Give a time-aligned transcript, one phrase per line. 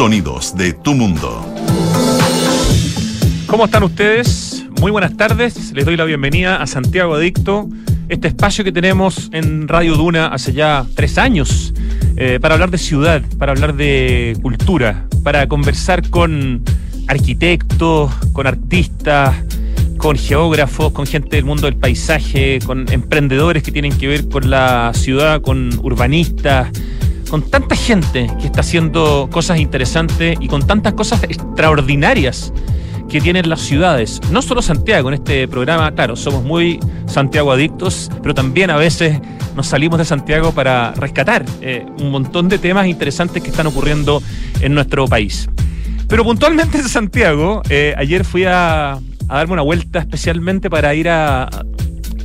[0.00, 1.44] Sonidos de tu mundo.
[3.46, 4.64] ¿Cómo están ustedes?
[4.80, 5.72] Muy buenas tardes.
[5.74, 7.68] Les doy la bienvenida a Santiago Adicto,
[8.08, 11.74] este espacio que tenemos en Radio Duna hace ya tres años,
[12.16, 16.62] eh, para hablar de ciudad, para hablar de cultura, para conversar con
[17.06, 19.36] arquitectos, con artistas,
[19.98, 24.48] con geógrafos, con gente del mundo del paisaje, con emprendedores que tienen que ver con
[24.48, 26.70] la ciudad, con urbanistas,
[27.30, 32.52] con tanta gente que está haciendo cosas interesantes y con tantas cosas extraordinarias
[33.08, 34.20] que tienen las ciudades.
[34.30, 39.20] No solo Santiago, en este programa, claro, somos muy Santiago adictos, pero también a veces
[39.54, 44.22] nos salimos de Santiago para rescatar eh, un montón de temas interesantes que están ocurriendo
[44.60, 45.48] en nuestro país.
[46.08, 51.48] Pero puntualmente en Santiago, eh, ayer fui a, darme una vuelta especialmente para ir a,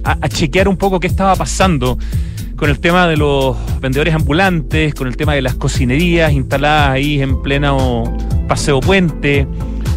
[0.03, 1.97] a, chequear un poco qué estaba pasando
[2.55, 7.21] con el tema de los vendedores ambulantes, con el tema de las cocinerías instaladas ahí
[7.21, 8.03] en pleno
[8.47, 9.47] paseo puente,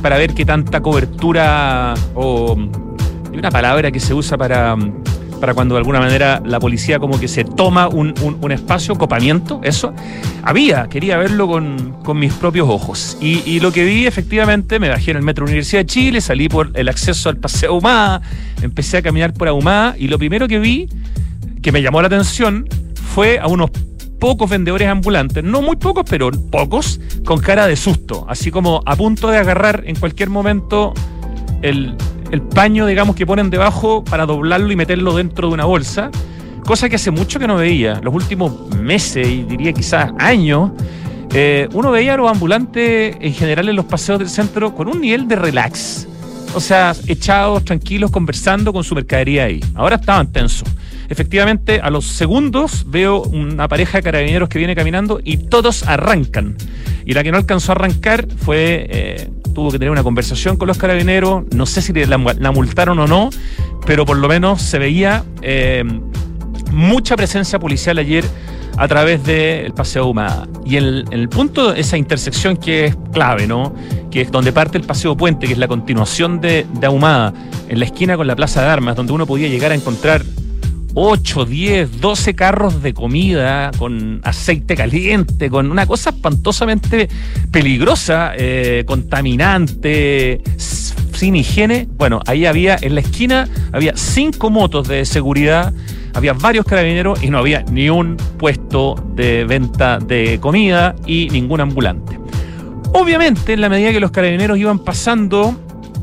[0.03, 2.57] para ver qué tanta cobertura o
[3.33, 4.77] hay una palabra que se usa para
[5.39, 8.15] para cuando de alguna manera la policía como que se toma un,
[8.51, 9.93] espacio, copamiento, eso.
[10.43, 13.19] Había, quería verlo con, mis propios ojos.
[13.21, 16.71] Y, lo que vi, efectivamente, me bajé en el Metro Universidad de Chile, salí por
[16.75, 18.23] el acceso al Paseo Ahumada,
[18.63, 20.89] empecé a caminar por Ahumada y lo primero que vi,
[21.63, 22.67] que me llamó la atención,
[23.15, 23.71] fue a unos
[24.19, 28.97] pocos vendedores ambulantes, no muy pocos, pero pocos, con cara de susto, así como a
[28.97, 30.93] punto de agarrar en cualquier momento
[31.63, 31.95] el,
[32.31, 36.11] el paño, digamos, que ponen debajo para doblarlo y meterlo dentro de una bolsa,
[36.65, 38.01] cosa que hace mucho que no veía.
[38.03, 40.73] Los últimos meses, y diría quizás años,
[41.33, 45.01] eh, uno veía a los ambulantes en general en los paseos del centro con un
[45.01, 46.07] nivel de relax.
[46.55, 49.61] O sea, echados, tranquilos, conversando con su mercadería ahí.
[49.75, 50.69] Ahora estaban tensos.
[51.09, 56.57] Efectivamente, a los segundos veo una pareja de carabineros que viene caminando y todos arrancan.
[57.07, 60.69] Y la que no alcanzó a arrancar fue eh, tuvo que tener una conversación con
[60.69, 63.31] los carabineros, no sé si la, multaron o no,
[63.87, 65.83] pero por lo menos se veía eh,
[66.71, 68.25] mucha presencia policial ayer
[68.77, 70.47] a través del Paseo Humada.
[70.65, 73.75] Y en el, punto, esa intersección que es clave, ¿no?
[74.13, 77.35] Que es donde parte el Paseo Puente, que es la continuación de, de Ahumada,
[77.69, 80.23] en la esquina con la Plaza de Armas, donde uno podía llegar a encontrar
[81.01, 87.09] 8, 10, 12 carros de comida con aceite caliente, con una cosa espantosamente
[87.53, 91.87] peligrosa, eh, contaminante, sin higiene.
[91.97, 95.73] Bueno, ahí había, en la esquina, había cinco motos de seguridad,
[96.15, 101.61] había varios carabineros y no había ni un puesto de venta de comida y ningún
[101.61, 102.19] ambulante.
[102.93, 105.55] Obviamente, en la medida que los carabineros iban pasando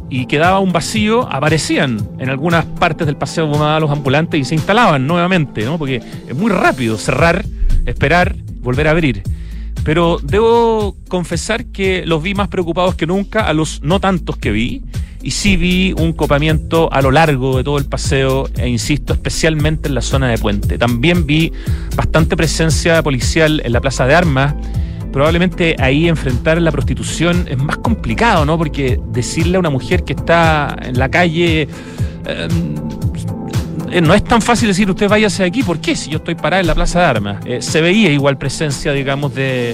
[0.10, 4.56] y quedaba un vacío, aparecían en algunas partes del paseo de los ambulantes y se
[4.56, 5.78] instalaban nuevamente, ¿no?
[5.78, 7.46] Porque es muy rápido cerrar,
[7.86, 9.24] esperar, volver a abrir.
[9.84, 14.52] Pero debo confesar que los vi más preocupados que nunca a los no tantos que
[14.52, 14.84] vi.
[15.22, 19.88] Y sí vi un copamiento a lo largo de todo el paseo, e insisto, especialmente
[19.90, 20.78] en la zona de puente.
[20.78, 21.52] También vi
[21.96, 24.54] bastante presencia policial en la plaza de armas
[25.16, 28.58] probablemente ahí enfrentar la prostitución es más complicado, ¿no?
[28.58, 31.70] Porque decirle a una mujer que está en la calle...
[32.26, 35.96] Eh, no es tan fácil decir usted váyase de aquí, ¿por qué?
[35.96, 37.38] Si yo estoy parada en la Plaza de Armas.
[37.46, 39.74] Eh, se veía igual presencia, digamos, de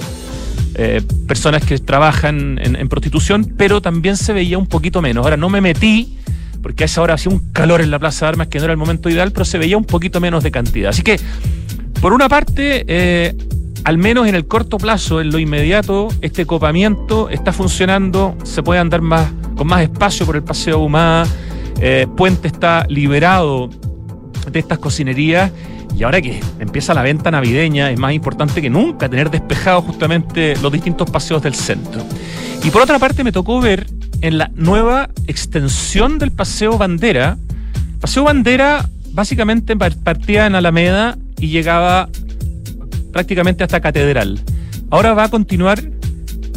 [0.76, 5.24] eh, personas que trabajan en, prostitución, pero también se veía un poquito menos.
[5.24, 6.18] Ahora no me metí,
[6.62, 8.74] porque a esa hora hacía un calor en la Plaza de Armas que no era
[8.74, 10.90] el momento ideal, pero se veía un poquito menos de cantidad.
[10.90, 11.18] Así que,
[12.00, 13.34] por una parte,
[13.84, 18.80] al menos en el corto plazo, en lo inmediato, este copamiento está funcionando, se puede
[18.80, 21.26] andar más, con más espacio por el Paseo Humada,
[21.80, 23.68] eh, Puente está liberado
[24.50, 25.50] de estas cocinerías
[25.96, 30.56] y ahora que empieza la venta navideña es más importante que nunca tener despejados justamente
[30.62, 32.02] los distintos paseos del centro.
[32.62, 33.86] Y por otra parte me tocó ver
[34.20, 37.36] en la nueva extensión del Paseo Bandera,
[38.00, 42.08] Paseo Bandera básicamente partía en Alameda y llegaba
[43.12, 44.40] prácticamente hasta Catedral.
[44.90, 45.82] Ahora va a continuar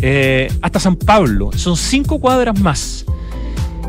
[0.02, 1.52] eh, hasta San Pablo.
[1.56, 3.06] Son cinco cuadras más.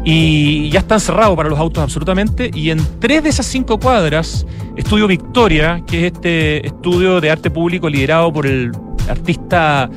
[0.05, 2.51] Y ya están cerrados para los autos absolutamente.
[2.55, 4.47] Y en tres de esas cinco cuadras,
[4.77, 8.71] Estudio Victoria, que es este estudio de arte público liderado por el
[9.09, 9.91] artista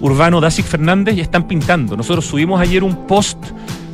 [0.00, 1.96] urbano Dasic Fernández, ya están pintando.
[1.96, 3.38] Nosotros subimos ayer un post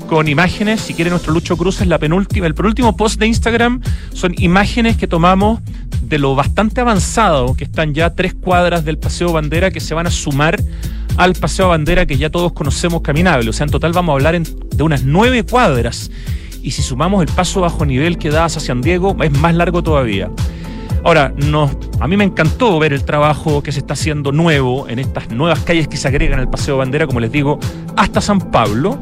[0.09, 0.81] con imágenes.
[0.81, 3.81] Si quiere nuestro Lucho Cruz es la penúltima, el penúltimo post de Instagram
[4.13, 5.61] son imágenes que tomamos
[6.03, 10.07] de lo bastante avanzado que están ya tres cuadras del Paseo Bandera que se van
[10.07, 10.63] a sumar
[11.17, 13.51] al Paseo Bandera que ya todos conocemos caminable.
[13.51, 16.11] O sea, en total vamos a hablar de unas nueve cuadras.
[16.63, 19.83] Y si sumamos el paso bajo nivel que da hacia San Diego, es más largo
[19.83, 20.31] todavía.
[21.05, 21.35] Ahora,
[22.01, 25.61] a mí me encantó ver el trabajo que se está haciendo nuevo en estas nuevas
[25.61, 27.59] calles que se agregan al Paseo Bandera, como les digo,
[27.95, 28.99] hasta San Pablo.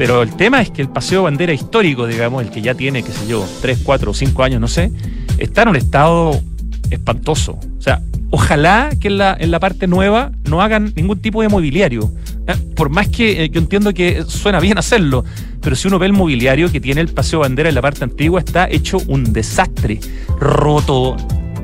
[0.00, 3.12] Pero el tema es que el Paseo Bandera histórico, digamos, el que ya tiene, qué
[3.12, 4.90] sé yo, 3, 4 o 5 años, no sé,
[5.36, 6.40] está en un estado
[6.88, 7.58] espantoso.
[7.78, 8.00] O sea,
[8.30, 12.10] ojalá que en la, en la parte nueva no hagan ningún tipo de mobiliario.
[12.46, 15.22] Eh, por más que eh, yo entiendo que suena bien hacerlo,
[15.60, 18.40] pero si uno ve el mobiliario que tiene el Paseo Bandera en la parte antigua,
[18.40, 20.00] está hecho un desastre,
[20.38, 21.14] roto,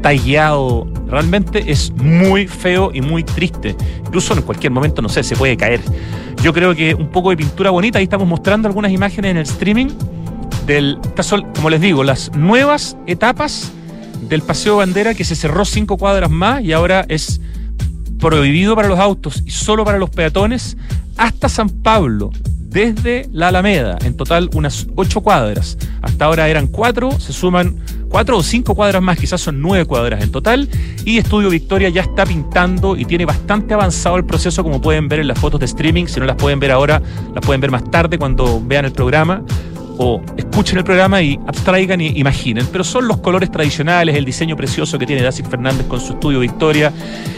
[0.06, 0.87] tallado.
[1.08, 3.75] Realmente es muy feo y muy triste.
[4.06, 5.81] Incluso en cualquier momento, no sé, se puede caer.
[6.44, 9.43] Yo creo que un poco de pintura bonita, ahí estamos mostrando algunas imágenes en el
[9.43, 9.88] streaming
[10.64, 10.97] del,
[11.56, 13.73] como les digo, las nuevas etapas
[14.29, 17.41] del Paseo Bandera que se cerró cinco cuadras más y ahora es
[18.20, 20.76] prohibido para los autos y solo para los peatones
[21.17, 22.31] hasta San Pablo,
[22.61, 25.76] desde la Alameda, en total unas ocho cuadras.
[26.00, 27.76] Hasta ahora eran cuatro, se suman
[28.16, 30.70] cuatro o cinco cuadras más, quizás son nueve cuadras en total.
[31.04, 35.20] Y Estudio Victoria ya está pintando y tiene bastante avanzado el proceso, como pueden ver
[35.20, 36.06] en las fotos de streaming.
[36.06, 37.02] Si no las pueden ver ahora,
[37.34, 39.42] las pueden ver más tarde cuando vean el programa
[39.98, 42.66] o escuchen el programa y abstraigan y imaginen.
[42.72, 46.40] Pero son los colores tradicionales, el diseño precioso que tiene Dacic Fernández con su estudio
[46.40, 46.94] Victoria.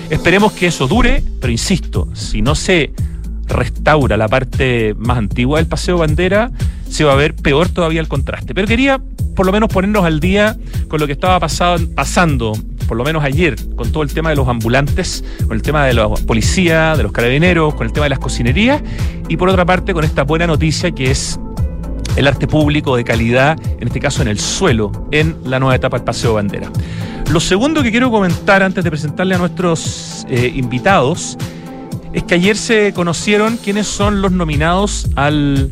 [0.09, 2.93] Esperemos que eso dure, pero insisto, si no se
[3.47, 6.53] restaura la parte más antigua del Paseo Bandera,
[6.89, 8.55] se va a ver peor todavía el contraste.
[8.55, 9.01] Pero quería
[9.35, 10.57] por lo menos ponernos al día
[10.89, 12.55] con lo que estaba pasando,
[12.89, 15.95] por lo menos ayer, con todo el tema de los ambulantes, con el tema de
[15.95, 18.83] la policía, de los carabineros, con el tema de las cocinerías
[19.29, 21.39] y por otra parte con esta buena noticia que es
[22.17, 25.99] el arte público de calidad, en este caso en el suelo, en la nueva etapa
[25.99, 26.69] del Paseo Bandera.
[27.31, 31.39] Lo segundo que quiero comentar antes de presentarle a nuestros eh, invitados
[32.13, 35.71] es que ayer se conocieron quiénes son los nominados al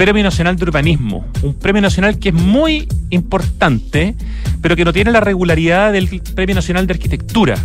[0.00, 4.14] Premio Nacional de Urbanismo, un premio nacional que es muy importante,
[4.62, 7.58] pero que no tiene la regularidad del Premio Nacional de Arquitectura,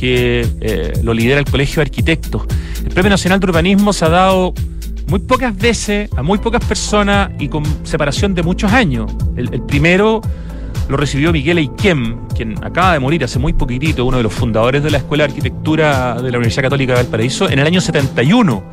[0.00, 2.46] que eh, lo lidera el Colegio de Arquitectos.
[2.82, 4.54] El Premio Nacional de Urbanismo se ha dado
[5.08, 9.12] muy pocas veces a muy pocas personas y con separación de muchos años.
[9.36, 10.22] El, primero
[10.88, 14.82] lo recibió Miguel Eiquem, quien acaba de morir hace muy poquitito, uno de los fundadores
[14.82, 18.64] de la Escuela de Arquitectura de la Universidad Católica de Valparaíso, en el año 71.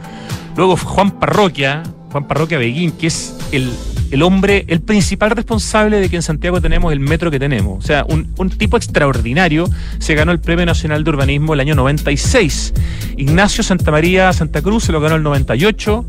[0.55, 3.71] Luego Juan Parroquia, Juan Parroquia Beguín, que es el,
[4.11, 7.83] el hombre, el principal responsable de que en Santiago tenemos el metro que tenemos.
[7.83, 9.69] O sea, un, un, tipo extraordinario
[9.99, 12.73] se ganó el Premio Nacional de Urbanismo el año 96.
[13.17, 16.05] Ignacio Santa María Santa Cruz se lo ganó el 98.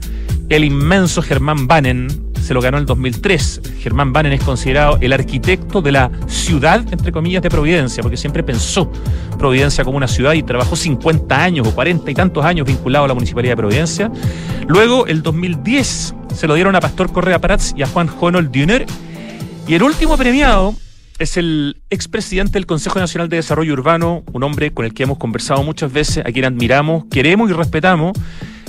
[0.49, 3.61] El inmenso Germán Banen se lo ganó en el 2003.
[3.79, 8.43] Germán Banen es considerado el arquitecto de la ciudad, entre comillas, de Providencia, porque siempre
[8.43, 8.91] pensó
[9.39, 13.09] Providencia como una ciudad y trabajó 50 años o 40 y tantos años vinculado a
[13.09, 14.11] la Municipalidad de Providencia.
[14.67, 18.87] Luego, el 2010, se lo dieron a Pastor Correa Prats y a Juan Honol Düner.
[19.69, 20.75] Y el último premiado
[21.19, 25.19] es el expresidente del Consejo Nacional de Desarrollo Urbano, un hombre con el que hemos
[25.19, 28.13] conversado muchas veces, a quien admiramos, queremos y respetamos,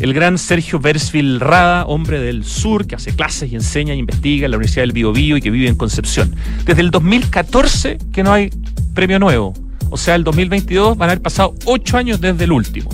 [0.03, 4.43] el gran Sergio Bersville Rada, hombre del sur, que hace clases y enseña e investiga
[4.43, 6.35] en la Universidad del Biobío y que vive en Concepción.
[6.65, 8.49] Desde el 2014 que no hay
[8.93, 9.53] premio nuevo.
[9.91, 12.89] O sea, el 2022 van a haber pasado ocho años desde el último.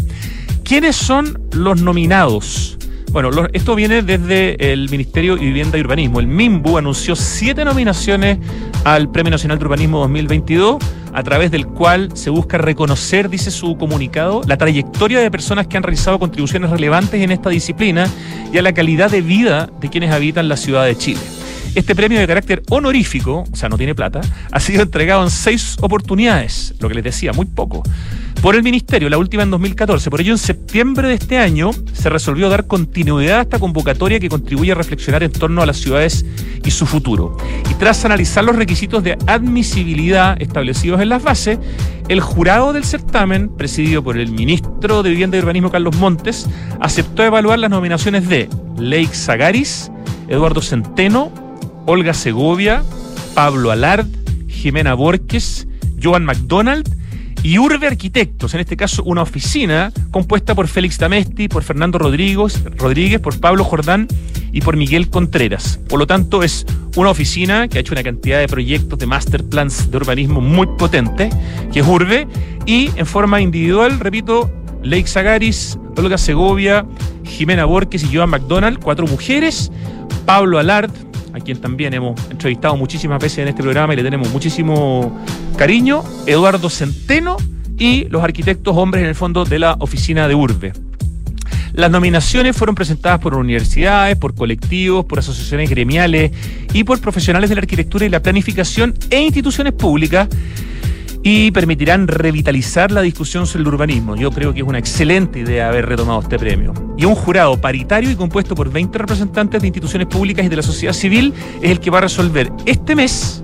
[0.63, 2.77] ¿Quiénes son los nominados?
[3.11, 6.19] Bueno, esto viene desde el Ministerio de Vivienda y Urbanismo.
[6.19, 8.37] El MIMBU anunció siete nominaciones
[8.83, 10.77] al Premio Nacional de Urbanismo 2022,
[11.11, 15.75] a través del cual se busca reconocer, dice su comunicado, la trayectoria de personas que
[15.75, 18.07] han realizado contribuciones relevantes en esta disciplina
[18.53, 21.21] y a la calidad de vida de quienes habitan la ciudad de Chile.
[21.73, 25.77] Este premio de carácter honorífico, o sea, no tiene plata, ha sido entregado en seis
[25.81, 27.81] oportunidades, lo que les decía, muy poco,
[28.41, 30.09] por el Ministerio, la última en 2014.
[30.09, 34.29] Por ello, en septiembre de este año se resolvió dar continuidad a esta convocatoria que
[34.29, 36.25] contribuye a reflexionar en torno a las ciudades
[36.63, 37.35] y su futuro.
[37.69, 41.59] Y tras analizar los requisitos de admisibilidad establecidos en las bases,
[42.07, 46.47] el jurado del certamen, presidido por el ministro de Vivienda y Urbanismo Carlos Montes,
[46.79, 49.91] aceptó evaluar las nominaciones de Lake Sagaris,
[50.29, 51.31] Eduardo Centeno,
[51.85, 52.83] Olga Segovia,
[53.33, 54.07] Pablo Alard,
[54.47, 55.67] Jimena Borges,
[56.01, 56.99] Joan McDonald
[57.43, 62.63] y Urbe Arquitectos, en este caso una oficina compuesta por Félix Damesti, por Fernando Rodríguez,
[62.77, 64.07] Rodríguez, por Pablo Jordán
[64.51, 65.79] y por Miguel Contreras.
[65.87, 66.65] Por lo tanto, es
[66.95, 70.67] una oficina que ha hecho una cantidad de proyectos de master plans de urbanismo muy
[70.77, 71.29] potente,
[71.71, 72.27] que es Urbe,
[72.65, 74.51] y en forma individual, repito,
[74.83, 76.85] Lake Sagaris, Olga Segovia,
[77.23, 79.71] Jimena Borges y Joan McDonald, cuatro mujeres,
[80.25, 80.91] Pablo Alard,
[81.33, 85.23] a quien también hemos entrevistado muchísimas veces en este programa y le tenemos muchísimo
[85.57, 87.37] cariño, Eduardo Centeno
[87.77, 90.73] y los arquitectos hombres en el fondo de la oficina de Urbe.
[91.73, 96.31] Las nominaciones fueron presentadas por universidades, por colectivos, por asociaciones gremiales
[96.73, 100.27] y por profesionales de la arquitectura y la planificación e instituciones públicas
[101.23, 104.15] y permitirán revitalizar la discusión sobre el urbanismo.
[104.15, 106.73] Yo creo que es una excelente idea haber retomado este premio.
[106.97, 110.63] Y un jurado paritario y compuesto por 20 representantes de instituciones públicas y de la
[110.63, 113.43] sociedad civil es el que va a resolver este mes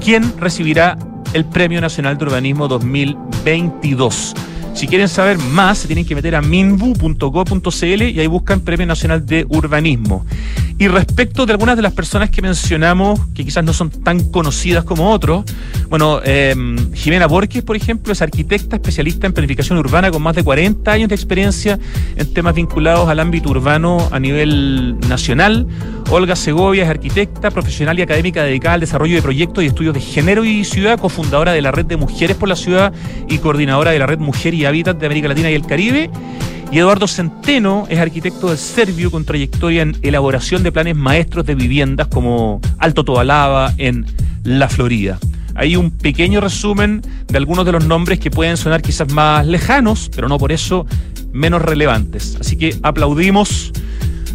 [0.00, 0.98] quién recibirá
[1.32, 4.34] el Premio Nacional de Urbanismo 2022.
[4.76, 9.24] Si quieren saber más, se tienen que meter a minbu.go.cl y ahí buscan Premio Nacional
[9.24, 10.26] de Urbanismo.
[10.78, 14.84] Y respecto de algunas de las personas que mencionamos, que quizás no son tan conocidas
[14.84, 15.46] como otros,
[15.88, 20.44] bueno, em, Jimena Borges, por ejemplo, es arquitecta especialista en planificación urbana con más de
[20.44, 21.78] 40 años de experiencia
[22.14, 25.66] en temas vinculados al ámbito urbano a nivel nacional.
[26.10, 30.00] Olga Segovia es arquitecta, profesional y académica dedicada al desarrollo de proyectos y estudios de
[30.00, 32.92] género y ciudad, cofundadora de la Red de Mujeres por la Ciudad
[33.28, 36.10] y coordinadora de la Red Mujer y Hábitat de América Latina y el Caribe.
[36.72, 41.54] Y Eduardo Centeno es arquitecto del Servio con trayectoria en elaboración de planes maestros de
[41.54, 44.04] viviendas como Alto Tobalaba en
[44.42, 45.18] La Florida.
[45.54, 50.10] Hay un pequeño resumen de algunos de los nombres que pueden sonar quizás más lejanos,
[50.14, 50.86] pero no por eso
[51.32, 52.36] menos relevantes.
[52.40, 53.72] Así que aplaudimos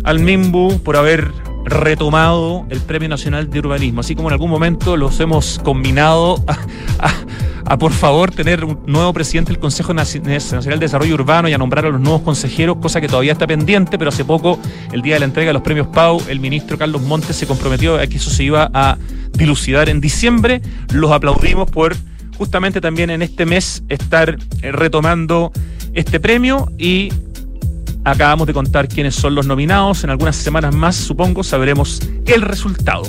[0.04, 1.32] al MIMBU por haber
[1.66, 6.44] retomado el Premio Nacional de Urbanismo, así como en algún momento los hemos combinado
[7.66, 11.58] a, por favor tener un nuevo presidente del Consejo Nacional de Desarrollo Urbano y a
[11.58, 14.60] nombrar a los nuevos consejeros, cosa que todavía está pendiente, pero hace poco,
[14.92, 17.96] el día de la entrega de los premios Pau, el ministro Carlos Montes se comprometió
[17.96, 18.98] a que eso se iba a
[19.34, 20.62] dilucidar en diciembre.
[20.92, 21.96] Los aplaudimos por
[22.38, 25.52] justamente también en este mes estar eh, retomando
[25.94, 27.12] este premio y
[28.04, 30.04] acabamos de contar quiénes son los nominados.
[30.04, 33.04] En algunas semanas más, supongo, sabremos el resultado.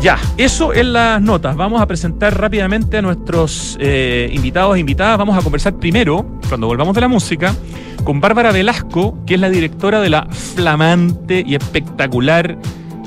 [0.00, 1.56] Ya, eso en las notas.
[1.56, 5.16] Vamos a presentar rápidamente a nuestros eh, invitados e invitadas.
[5.16, 7.54] Vamos a conversar primero, cuando volvamos de la música,
[8.02, 12.58] con Bárbara Velasco, que es la directora de la flamante y espectacular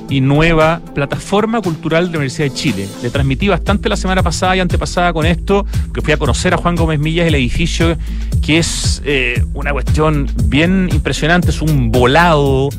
[0.10, 2.88] y nueva plataforma cultural de la Universidad de Chile.
[3.02, 6.58] Le transmití bastante la semana pasada y antepasada con esto, que fui a conocer a
[6.58, 7.98] Juan Gómez Millas el edificio,
[8.42, 12.70] que es eh, una cuestión bien impresionante, es un volado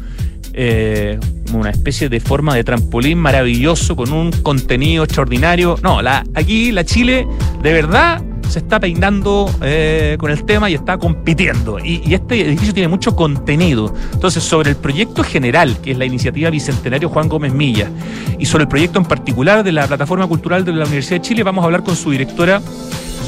[0.59, 1.18] eh,
[1.52, 5.76] una especie de forma de trampolín maravilloso con un contenido extraordinario.
[5.83, 7.26] No, la, aquí la Chile
[7.62, 11.78] de verdad se está peinando eh, con el tema y está compitiendo.
[11.78, 13.92] Y, y, este edificio tiene mucho contenido.
[14.12, 17.90] Entonces, sobre el proyecto general, que es la iniciativa Bicentenario Juan Gómez Milla,
[18.38, 21.42] y sobre el proyecto en particular de la Plataforma Cultural de la Universidad de Chile,
[21.42, 22.60] vamos a hablar con su directora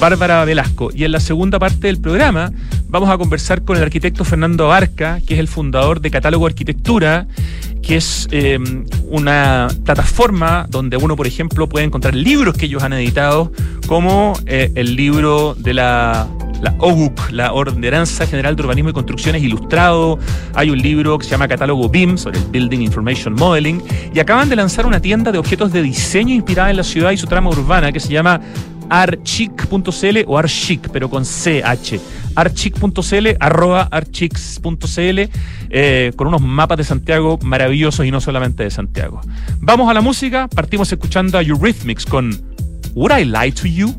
[0.00, 0.90] Bárbara Velasco.
[0.94, 2.52] Y en la segunda parte del programa
[2.88, 7.26] vamos a conversar con el arquitecto Fernando Abarca, que es el fundador de Catálogo Arquitectura,
[7.82, 8.58] que es eh,
[9.08, 13.52] una plataforma donde uno, por ejemplo, puede encontrar libros que ellos han editado,
[13.86, 16.28] como eh, el libro de la
[16.60, 16.74] la
[17.30, 20.18] la Ordenanza General de Urbanismo y Construcciones ilustrado.
[20.54, 23.82] Hay un libro que se llama Catálogo BIM sobre el Building Information Modeling.
[24.12, 27.16] Y acaban de lanzar una tienda de objetos de diseño inspirada en la ciudad y
[27.16, 28.40] su trama urbana que se llama
[28.88, 32.00] archic.cl o archic, pero con CH.
[32.34, 35.30] archic.cl, arroba archics.cl,
[35.70, 39.20] eh, con unos mapas de Santiago maravillosos y no solamente de Santiago.
[39.60, 42.30] Vamos a la música, partimos escuchando a Eurythmics con
[42.94, 43.94] Would I Lie to You?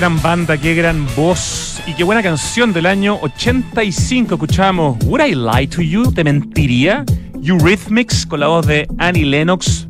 [0.00, 4.36] Gran banda, qué gran voz y qué buena canción del año 85.
[4.36, 6.10] Escuchamos Would I Lie to You?
[6.10, 7.04] ¿Te mentiría?
[7.42, 9.88] Eurythmics con la voz de Annie Lennox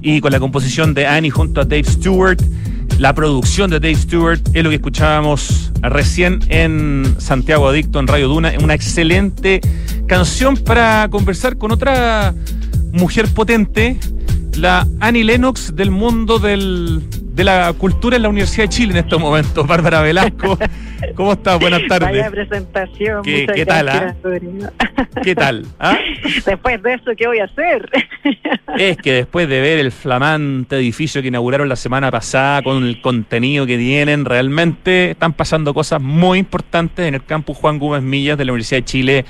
[0.00, 2.42] y con la composición de Annie junto a Dave Stewart.
[2.98, 8.26] La producción de Dave Stewart es lo que escuchábamos recién en Santiago Adicto en Radio
[8.26, 8.52] Duna.
[8.60, 9.60] Una excelente
[10.08, 12.34] canción para conversar con otra
[12.90, 13.96] mujer potente,
[14.56, 18.98] la Annie Lennox del mundo del, de la cultura en la Universidad de Chile en
[18.98, 19.66] estos momentos.
[19.68, 20.58] Bárbara Velasco,
[21.14, 21.58] ¿cómo estás?
[21.58, 22.10] Buenas tardes.
[22.10, 23.22] Vaya presentación.
[23.22, 23.88] ¿Qué, ¿qué tal?
[23.88, 24.14] Ah?
[25.22, 25.66] ¿Qué tal?
[25.78, 25.98] ¿Ah?
[26.44, 27.88] Después de eso, ¿qué voy a hacer?
[28.78, 33.02] Es que después de ver el flamante edificio que inauguraron la semana pasada, con el
[33.02, 38.38] contenido que tienen, realmente están pasando cosas muy importantes en el campus Juan Gómez Millas
[38.38, 39.24] de la Universidad de Chile.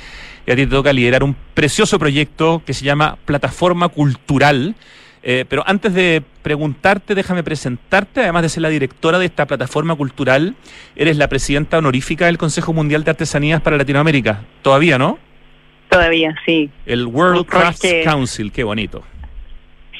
[0.47, 4.77] Y a ti te toca liderar un precioso proyecto que se llama Plataforma Cultural
[5.23, 9.95] eh, pero antes de preguntarte, déjame presentarte, además de ser la directora de esta plataforma
[9.95, 10.57] cultural,
[10.97, 14.41] eres la presidenta honorífica del Consejo Mundial de Artesanías para Latinoamérica.
[14.63, 15.19] Todavía, ¿no?
[15.89, 16.71] Todavía, sí.
[16.87, 19.05] El World Crafts Council, qué bonito.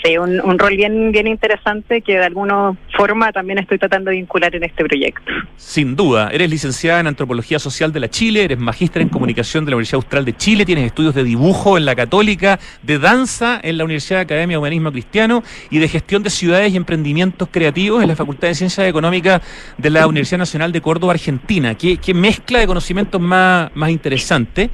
[0.05, 4.55] Sí, un, rol bien, bien interesante que de alguna forma también estoy tratando de vincular
[4.57, 5.33] en este proyecto.
[5.57, 9.71] Sin duda, eres licenciada en Antropología Social de la Chile, eres magíster en Comunicación de
[9.71, 13.79] la Universidad Austral de Chile, tienes estudios de dibujo en la Católica, de danza en
[13.79, 18.09] la Universidad Academia de Humanismo Cristiano y de Gestión de Ciudades y Emprendimientos Creativos en
[18.09, 19.41] la Facultad de Ciencias Económicas
[19.79, 21.77] de la Universidad Nacional de Córdoba, Argentina.
[21.77, 24.71] Qué, qué mezcla de conocimientos más, más interesante.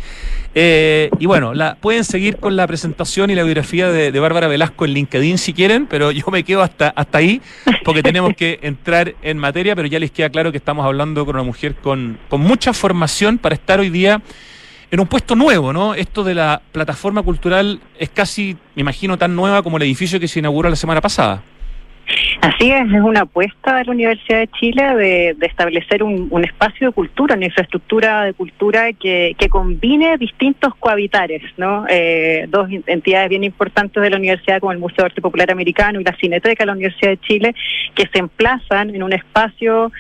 [0.61, 4.87] Eh, y bueno, la, pueden seguir con la presentación y la biografía de, Bárbara Velasco
[4.87, 7.41] en LinkedIn si quieren, pero yo me quedo hasta, hasta ahí
[7.85, 11.37] porque tenemos que entrar en materia, pero ya les queda claro que estamos hablando con
[11.37, 14.21] una mujer con, con mucha formación para estar hoy día
[14.91, 15.95] en un puesto nuevo, ¿no?
[15.95, 20.27] Esto de la plataforma cultural es casi, me imagino, tan nueva como el edificio que
[20.27, 21.41] se inauguró la semana pasada.
[22.41, 26.89] Así es, es una apuesta de la Universidad de Chile de, de establecer un, espacio
[26.89, 31.85] de cultura, una infraestructura de cultura que, que combine distintos cohabitares, ¿no?
[31.89, 36.01] Eh, dos entidades bien importantes de la universidad como el Museo de Arte Popular Americano
[36.01, 37.55] y la Cineteca de la Universidad de Chile
[37.95, 39.91] que se emplazan en un espacio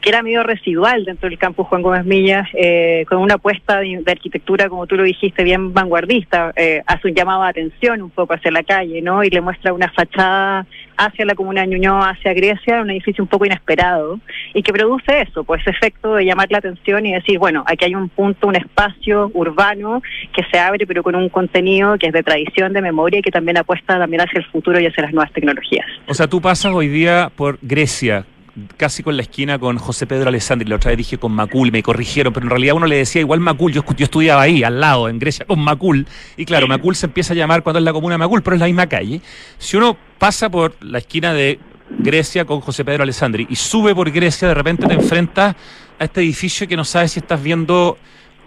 [0.00, 4.00] que era medio residual dentro del campus Juan Gómez Millas, eh, con una apuesta de,
[4.04, 8.10] de, arquitectura, como tú lo dijiste, bien vanguardista, eh, hace un llamado de atención un
[8.10, 9.24] poco hacia la calle, ¿no?
[9.24, 10.66] Y le muestra una fachada
[10.98, 14.20] hacia la comuna de Ñuñoa, hacia Grecia, un edificio un poco inesperado,
[14.52, 17.86] y que produce eso, pues ese efecto de llamar la atención y decir, bueno, aquí
[17.86, 20.02] hay un punto, un espacio urbano
[20.34, 23.30] que se abre, pero con un contenido que es de tradición, de memoria, y que
[23.30, 25.86] también apuesta también hacia el futuro y hacia las nuevas tecnologías.
[26.06, 28.26] O sea, tú pasas hoy día por Grecia,
[28.76, 30.68] casi con la esquina con José Pedro Alessandri.
[30.68, 33.40] La otra vez dije con Macul, me corrigieron, pero en realidad uno le decía igual
[33.40, 33.72] Macul.
[33.72, 36.06] Yo, yo estudiaba ahí, al lado, en Grecia, con Macul.
[36.36, 38.66] Y claro, Macul se empieza a llamar cuando es la comuna Macul, pero es la
[38.66, 39.20] misma calle.
[39.58, 41.58] Si uno pasa por la esquina de
[41.90, 45.56] Grecia con José Pedro Alessandri y sube por Grecia, de repente te enfrentas
[45.98, 47.98] a este edificio que no sabes si estás viendo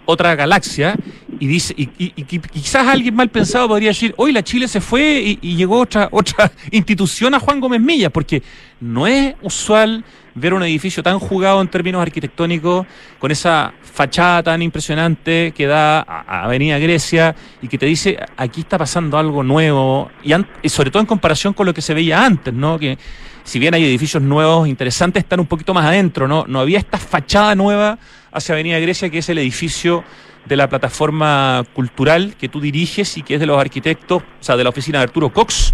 [0.04, 0.96] otra galaxia
[1.38, 5.56] y dice y, quizás alguien mal pensado podría decir hoy la Chile se fue y,
[5.56, 8.42] llegó otra otra institución a Juan Gómez Millas porque
[8.80, 12.86] no es usual ver un edificio tan jugado en términos arquitectónicos
[13.18, 18.62] con esa fachada tan impresionante que da a Avenida Grecia y que te dice aquí
[18.62, 22.54] está pasando algo nuevo y, sobre todo en comparación con lo que se veía antes
[22.54, 22.96] no que
[23.44, 26.96] si bien hay edificios nuevos interesantes están un poquito más adentro no no había esta
[26.96, 27.98] fachada nueva
[28.32, 30.02] hacia Avenida Grecia, que es el edificio
[30.46, 34.56] de la plataforma cultural que tú diriges y que es de los arquitectos, o sea,
[34.56, 35.72] de la oficina de Arturo Cox.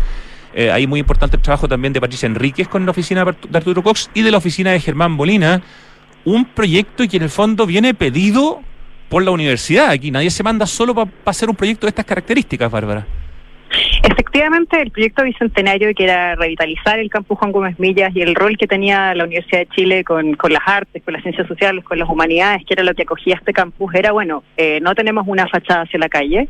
[0.55, 3.83] Eh, hay muy importante el trabajo también de Patricia Enríquez con la oficina de Arturo
[3.83, 5.63] Cox y de la oficina de Germán Bolina.
[6.25, 8.61] Un proyecto que en el fondo viene pedido
[9.09, 9.91] por la universidad.
[9.91, 13.07] Aquí nadie se manda solo para pa hacer un proyecto de estas características, Bárbara.
[14.11, 18.57] Efectivamente, el proyecto bicentenario que era revitalizar el campus Juan Gómez Millas y el rol
[18.57, 21.99] que tenía la Universidad de Chile con, con las artes, con las ciencias sociales, con
[21.99, 25.47] las humanidades, que era lo que acogía este campus, era bueno, eh, no tenemos una
[25.47, 26.49] fachada hacia la calle,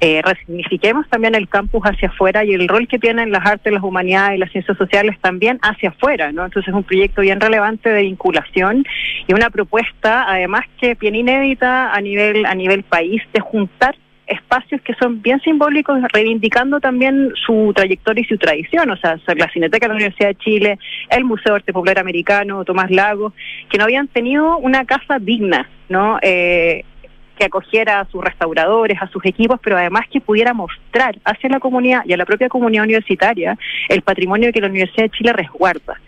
[0.00, 3.82] eh, resignifiquemos también el campus hacia afuera y el rol que tienen las artes, las
[3.82, 6.44] humanidades y las ciencias sociales también hacia afuera, ¿no?
[6.44, 8.84] Entonces es un proyecto bien relevante de vinculación
[9.26, 13.96] y una propuesta, además que bien inédita a nivel a nivel país de juntar
[14.32, 19.50] espacios que son bien simbólicos, reivindicando también su trayectoria y su tradición, o sea, la
[19.50, 20.78] Cineteca de la Universidad de Chile,
[21.10, 23.32] el Museo de Arte Popular Americano, Tomás Lago,
[23.70, 26.18] que no habían tenido una casa digna, ¿no?
[26.22, 26.84] Eh,
[27.38, 31.60] que acogiera a sus restauradores, a sus equipos, pero además que pudiera mostrar hacia la
[31.60, 33.56] comunidad y a la propia comunidad universitaria
[33.88, 36.00] el patrimonio que la Universidad de Chile resguarda.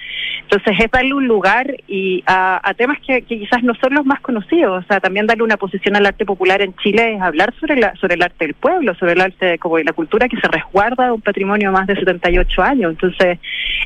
[0.44, 4.84] Entonces es darle un lugar y a, temas que, quizás no son los más conocidos,
[4.84, 7.94] o sea, también darle una posición al arte popular en Chile es hablar sobre, la,
[7.96, 11.12] sobre el arte del pueblo, sobre el arte como la cultura que se resguarda de
[11.12, 12.90] un patrimonio más de 78 años.
[12.92, 13.38] Entonces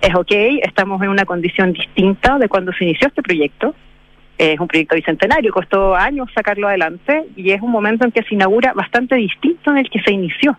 [0.02, 3.74] es ok, estamos en una condición distinta de cuando se inició este proyecto,
[4.36, 8.34] es un proyecto bicentenario, costó años sacarlo adelante y es un momento en que se
[8.34, 10.56] inaugura bastante distinto en el que se inició.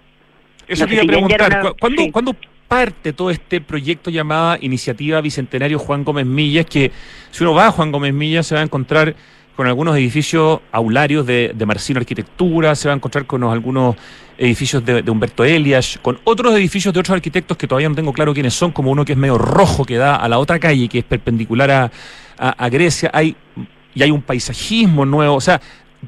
[0.67, 2.35] Eso te iba a preguntar, ¿cuándo,
[2.69, 6.65] parte todo este proyecto llamada Iniciativa Bicentenario Juan Gómez Millas?
[6.65, 6.93] Que
[7.31, 9.13] si uno va a Juan Gómez Millas se va a encontrar
[9.57, 13.97] con algunos edificios aularios de, de Marcino Arquitectura, se va a encontrar con algunos
[14.39, 18.33] edificios de, Humberto Elias, con otros edificios de otros arquitectos que todavía no tengo claro
[18.33, 20.99] quiénes son, como uno que es medio rojo que da a la otra calle, que
[20.99, 21.91] es perpendicular a,
[22.37, 23.35] a, Grecia, hay,
[23.93, 25.59] y hay un paisajismo nuevo, o sea,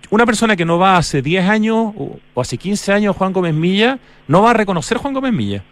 [0.10, 4.00] una persona que no va hace 10 años o, hace 15 años Juan Gómez Milla,
[4.28, 5.64] no va a reconocer Juan Gómez Milla.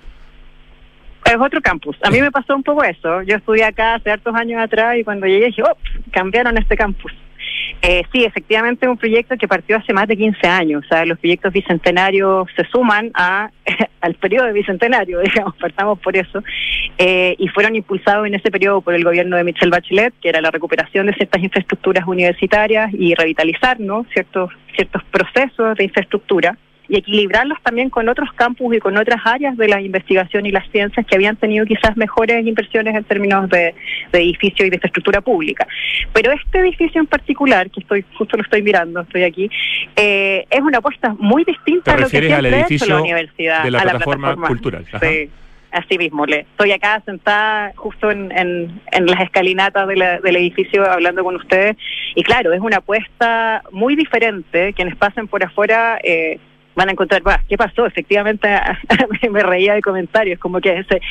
[1.30, 1.96] Es otro campus.
[2.02, 3.22] A mí me pasó un poco eso.
[3.22, 5.78] Yo estudié acá hace hartos años atrás y cuando llegué dije, oh,
[6.12, 7.14] cambiaron este campus.
[7.82, 10.84] Eh, sí, efectivamente es un proyecto que partió hace más de 15 años.
[10.84, 13.52] O sea, los proyectos bicentenarios se suman a,
[14.02, 16.44] al periodo bicentenario, digamos, partamos por eso.
[16.98, 20.42] Eh, y fueron impulsados en ese periodo por el gobierno de Michelle Bachelet, que era
[20.42, 24.06] la recuperación de ciertas infraestructuras universitarias y revitalizar ¿no?
[24.14, 26.58] ciertos, ciertos procesos de infraestructura
[26.90, 30.68] y equilibrarlos también con otros campus y con otras áreas de la investigación y las
[30.72, 33.76] ciencias que habían tenido quizás mejores inversiones en términos de,
[34.12, 35.68] de edificio y de infraestructura pública.
[36.14, 39.50] Pero este edificio en particular, que estoy justo lo estoy mirando, estoy aquí,
[39.96, 43.72] eh, es una apuesta muy distinta a lo que siempre ha hecho la universidad, de
[43.72, 44.86] la, plataforma, cultural.
[45.00, 45.30] Sí.
[45.72, 51.36] Así mismo, le, estoy acá sentada justo en, en, las escalinatas del edificio hablando con
[51.36, 51.78] ustedes
[52.16, 54.74] y claro, es una apuesta muy diferente.
[54.74, 56.40] Quienes pasen por afuera eh,
[56.80, 57.86] van a encontrar, ¿qué pasó?
[57.86, 58.48] Efectivamente,
[59.30, 61.02] me reía de comentarios, como que, se,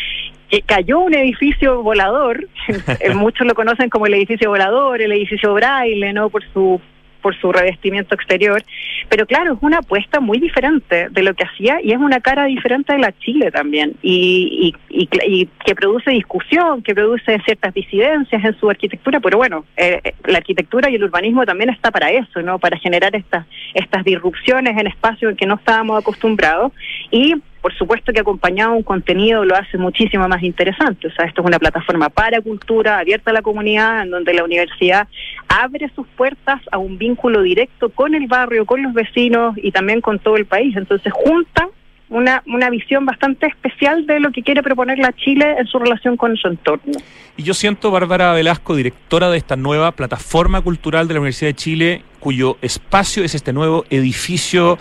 [0.49, 2.49] que cayó un edificio volador,
[3.15, 6.31] muchos lo conocen como el edificio volador, el edificio braille, ¿no?
[6.31, 6.81] Por su
[7.21, 8.63] por su revestimiento exterior,
[9.09, 12.45] pero claro, es una apuesta muy diferente de lo que hacía y es una cara
[12.45, 18.45] diferente de la Chile también, y, y, y, que produce discusión, que produce ciertas disidencias
[18.45, 22.11] en su arquitectura, pero bueno, eh, eh, la arquitectura y el urbanismo también está para
[22.11, 22.59] eso, ¿no?
[22.59, 26.73] Para generar estas, estas disrupciones en espacios en que no estábamos acostumbrados.
[27.11, 27.35] Y
[27.69, 31.09] por supuesto que acompañado un contenido lo hace muchísimo más interesante.
[31.09, 34.43] O sea, esto es una plataforma para cultura, abierta a la comunidad, en donde la
[34.43, 35.07] universidad
[35.49, 40.01] abre sus puertas a un vínculo directo con el barrio, con los vecinos y también
[40.01, 40.75] con todo el país.
[40.79, 41.69] Entonces, junta
[42.09, 46.17] una, una visión bastante especial de lo que quiere proponer la Chile en su relación
[46.17, 46.95] con su entorno.
[47.37, 51.55] Y yo siento, Bárbara Velasco, directora de esta nueva plataforma cultural de la Universidad de
[51.55, 54.79] Chile, cuyo espacio es este nuevo edificio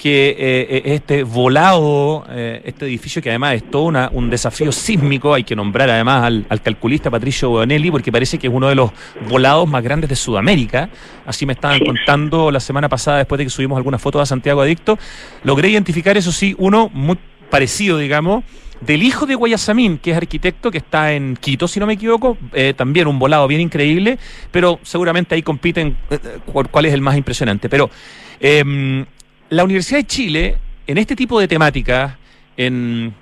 [0.00, 4.72] que eh, eh, este volado, eh, este edificio que además es todo una, un desafío
[4.72, 8.76] sísmico, hay que nombrar además al, calculista Patricio Bonelli, porque parece que es uno de
[8.76, 8.92] los
[9.28, 10.88] volados más grandes de Sudamérica.
[11.26, 14.62] Así me estaban contando la semana pasada, después de que subimos algunas fotos a Santiago
[14.62, 14.98] Adicto.
[15.44, 17.18] Logré identificar, eso sí, uno muy
[17.50, 18.42] parecido, digamos,
[18.80, 22.38] del hijo de Guayasamín, que es arquitecto, que está en Quito, si no me equivoco,
[22.74, 24.18] también un volado bien increíble,
[24.50, 25.98] pero seguramente ahí compiten
[26.46, 27.68] cuál es el más impresionante.
[27.68, 27.90] Pero
[28.40, 29.04] em,
[29.50, 32.14] la Universidad de Chile, en este tipo de temáticas,
[32.56, 33.14] en,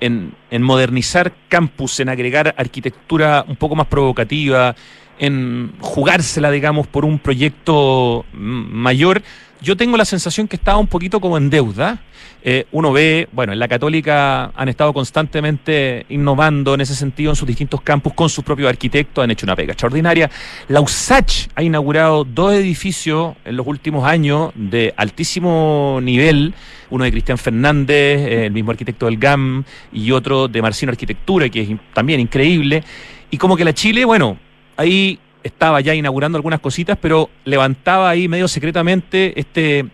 [0.00, 4.74] en, modernizar campus, en agregar arquitectura un poco más provocativa,
[5.18, 9.22] en jugársela, digamos, por un proyecto mayor,
[9.64, 12.02] yo tengo la sensación que estaba un poquito como en deuda.
[12.42, 17.36] Eh, uno ve, bueno, en la católica han estado constantemente innovando en ese sentido en
[17.36, 20.30] sus distintos campus con sus propios arquitectos, han hecho una pega extraordinaria.
[20.68, 26.54] La USACH ha inaugurado dos edificios en los últimos años de altísimo nivel,
[26.90, 31.48] uno de Cristian Fernández, eh, el mismo arquitecto del GAM, y otro de Marcino Arquitectura,
[31.48, 32.84] que es también increíble.
[33.30, 34.36] Y como que la Chile, bueno,
[34.76, 39.86] ahí estaba ya inaugurando algunas cositas, pero levantaba ahí medio secretamente este,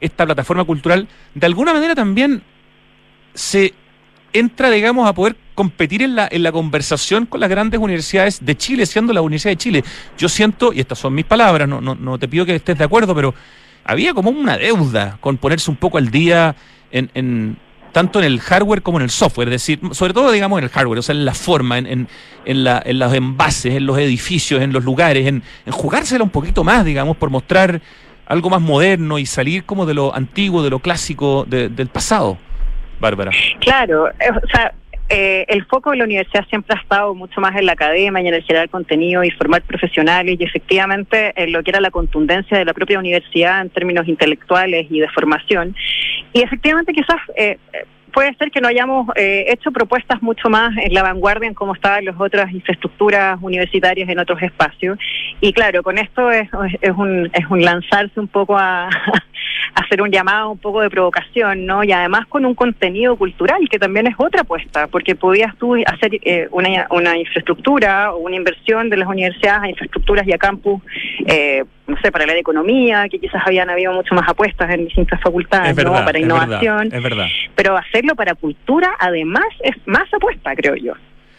[0.00, 1.08] esta plataforma cultural.
[1.34, 2.42] De alguna manera también
[3.34, 3.74] se
[4.32, 8.56] entra, digamos, a poder competir en la, en la conversación con las grandes universidades de
[8.56, 9.84] Chile, siendo la Universidad de Chile.
[10.16, 12.84] Yo siento, y estas son mis palabras, no, no, no te pido que estés de
[12.84, 13.34] acuerdo, pero
[13.84, 16.54] había como una deuda con ponerse un poco al día
[16.90, 17.56] en, en
[17.92, 20.70] tanto en el hardware como en el software, es decir, sobre todo digamos en el
[20.70, 22.08] hardware, o sea, en la forma, en,
[22.44, 26.30] en, la, en los envases, en los edificios, en los lugares, en, en jugársela un
[26.30, 27.80] poquito más, digamos, por mostrar
[28.26, 32.38] algo más moderno y salir como de lo antiguo, de lo clásico del pasado.
[33.00, 33.30] Bárbara.
[33.60, 34.74] Claro, eh, o sea,
[35.10, 38.28] eh, el foco de la universidad siempre ha estado mucho más en la academia y
[38.28, 42.58] en el generar contenido y formar profesionales y efectivamente en lo que era la contundencia
[42.58, 45.74] de la propia universidad en términos intelectuales y de formación.
[46.32, 47.58] Y efectivamente quizás eh,
[48.12, 51.74] puede ser que no hayamos eh, hecho propuestas mucho más en la vanguardia en cómo
[51.74, 54.98] estaban las otras infraestructuras universitarias en otros espacios.
[55.40, 56.48] Y claro, con esto es,
[56.80, 58.88] es, un, es un lanzarse un poco a,
[59.78, 61.84] hacer un llamado un poco de provocación, ¿no?
[61.84, 66.18] Y además con un contenido cultural, que también es otra apuesta, porque podías tú hacer
[66.22, 70.82] eh, una, una infraestructura o una inversión de las universidades a infraestructuras y a campus,
[71.26, 75.20] eh, no sé, para la economía, que quizás habían habido mucho más apuestas en distintas
[75.20, 75.92] facultades, ¿no?
[75.92, 76.88] Para innovación.
[76.92, 77.26] es verdad.
[77.54, 80.94] Pero hacerlo para cultura, además, es más apuesta, creo yo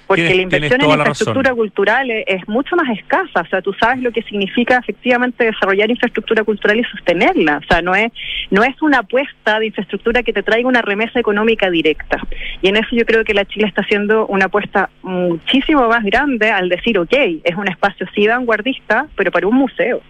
[0.10, 3.42] porque la inversión en infraestructura cultural es, mucho más escasa.
[3.42, 7.60] O sea, tú sabes lo que significa efectivamente desarrollar infraestructura cultural y sostenerla.
[7.64, 8.12] O sea, no es,
[8.50, 12.18] no es una apuesta de infraestructura que te traiga una remesa económica directa.
[12.60, 16.50] Y en eso yo creo que la Chile está haciendo una apuesta muchísimo más grande
[16.50, 20.02] al decir, ok, es un espacio sí vanguardista, pero para un museo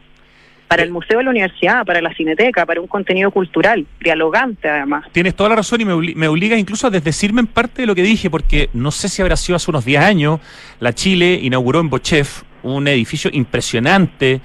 [0.70, 5.04] para el museo de la universidad, para la cineteca, para un contenido cultural, dialogante además.
[5.12, 8.04] Tienes toda la razón y me, obliga incluso a desdecirme en parte de lo que
[8.04, 10.40] dije, porque no sé si habrá sido hace unos 10 años,
[10.80, 14.42] la Chile inauguró en Bochef un edificio impresionante.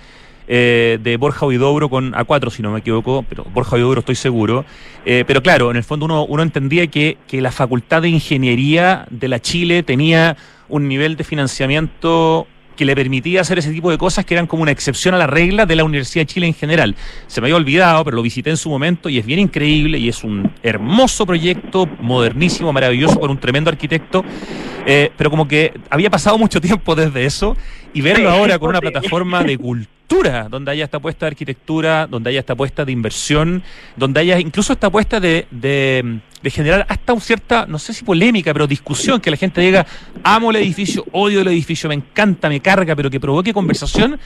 [0.47, 4.67] Eh, de Borja Huidobro con A4, si no me equivoco, pero Borja Huidobro estoy seguro.
[5.07, 9.07] Eh, pero claro, en el fondo uno, uno entendía que, que la Facultad de Ingeniería
[9.11, 10.37] de la Chile tenía
[10.69, 14.63] un nivel de financiamiento que le permitía hacer ese tipo de cosas que eran como
[14.63, 16.95] una excepción a la regla de la Universidad de Chile en general.
[17.27, 20.09] Se me había olvidado, pero lo visité en su momento y es bien increíble y
[20.09, 24.25] es un hermoso proyecto, modernísimo, maravilloso, con un tremendo arquitecto,
[24.87, 27.57] eh, pero como que había pasado mucho tiempo desde eso
[27.95, 29.95] y verlo ahora con una plataforma de cultura
[30.51, 33.63] donde haya esta apuesta de arquitectura, donde haya esta apuesta de inversión,
[33.97, 38.53] donde haya incluso esta apuesta de, de, generar hasta una cierta, no sé si polémica,
[38.53, 39.87] pero discusión, que la gente diga,
[40.23, 44.21] amo el edificio, odio el edificio, me encanta, me carga, pero que provoque conversación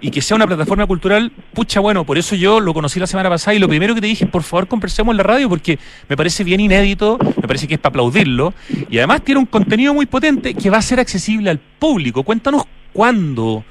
[0.00, 3.30] y que sea una plataforma cultural, pucha, bueno, por eso yo lo conocí la semana
[3.30, 6.16] pasada y lo primero que te dije, por favor, conversemos en la radio porque me
[6.16, 8.52] parece bien inédito, me parece que es para aplaudirlo
[8.90, 12.22] y además tiene un contenido muy potente que va a ser accesible al público.
[12.22, 13.64] Cuéntanos cuándo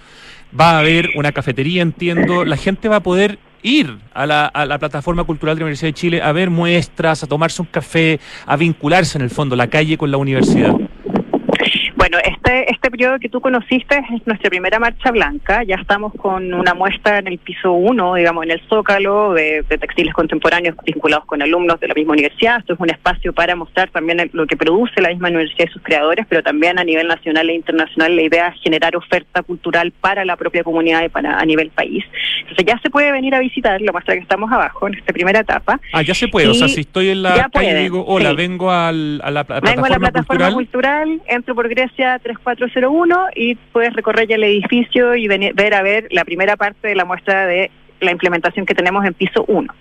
[0.59, 4.65] va a haber una cafetería, entiendo, la gente va a poder ir a la, a
[4.65, 8.19] la, plataforma cultural de la Universidad de Chile a ver muestras, a tomarse un café,
[8.45, 10.75] a vincularse en el fondo la calle con la universidad.
[12.01, 15.61] Bueno, este, este periodo que tú conociste es nuestra primera marcha blanca.
[15.61, 20.11] Ya estamos con una muestra en el piso 1, digamos, en el Zócalo, de, textiles
[20.11, 22.57] contemporáneos vinculados con alumnos de la misma universidad.
[22.57, 25.83] Esto es un espacio para mostrar también lo que produce la misma universidad y sus
[25.83, 30.25] creadores, pero también a nivel nacional e internacional la idea es generar oferta cultural para
[30.25, 32.03] la propia comunidad y para a nivel país.
[32.39, 35.41] Entonces ya se puede venir a visitar la muestra que estamos abajo, en esta primera
[35.41, 35.79] etapa.
[35.93, 36.47] Ah, ya se puede.
[36.47, 39.85] o sea, si estoy en la calle y digo, hola, vengo a la, plataforma Vengo
[39.85, 45.27] a la plataforma cultural entro por Grecia 3401 y puedes recorrer ya el edificio y
[45.27, 49.13] ver a ver la primera parte de la muestra de la implementación que tenemos en
[49.13, 49.73] piso 1.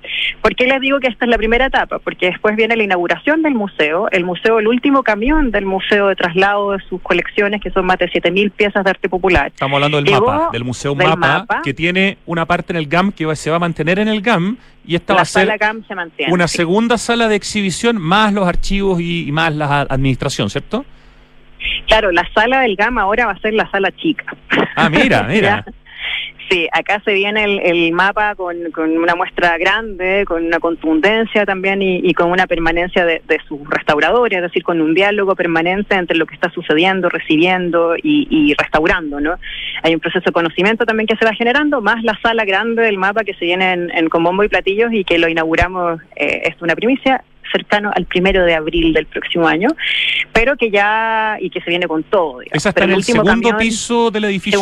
[0.43, 1.99] ¿Por qué les digo que esta es la primera etapa?
[1.99, 6.17] Porque después viene la inauguración del museo, el museo, el último camión del museo de
[6.17, 9.49] traslado de sus colecciones, que son más de 7.000 piezas de arte popular.
[9.49, 13.35] Estamos hablando del mapa, del museo mapa, que tiene una parte en el GAM que
[13.35, 15.49] se va a mantener en el GAM y esta va a ser
[16.31, 20.85] una segunda sala de exhibición más los archivos y, más la administración, ¿cierto?
[21.87, 24.25] Claro, la sala del GAM ahora va a ser la sala chica.
[24.77, 25.65] Ah, mira, mira.
[26.51, 32.13] Sí, acá se viene el, mapa con, una muestra grande, con una contundencia también y,
[32.13, 36.35] con una permanencia de, sus restauradores, es decir, con un diálogo permanente entre lo que
[36.35, 39.37] está sucediendo, recibiendo y, restaurando, ¿no?
[39.85, 42.99] Hay un proceso de conocimiento también que se va generando, más la sala grande del
[42.99, 46.43] mapa que se viene en, en con bombo y platillos y que lo inauguramos, eh,
[46.47, 49.69] es una primicia, cercano al primero de abril del próximo año,
[50.33, 52.41] pero que ya, y que se viene con todo.
[52.41, 52.67] Digamos.
[52.67, 54.61] está en el, segundo piso del edificio,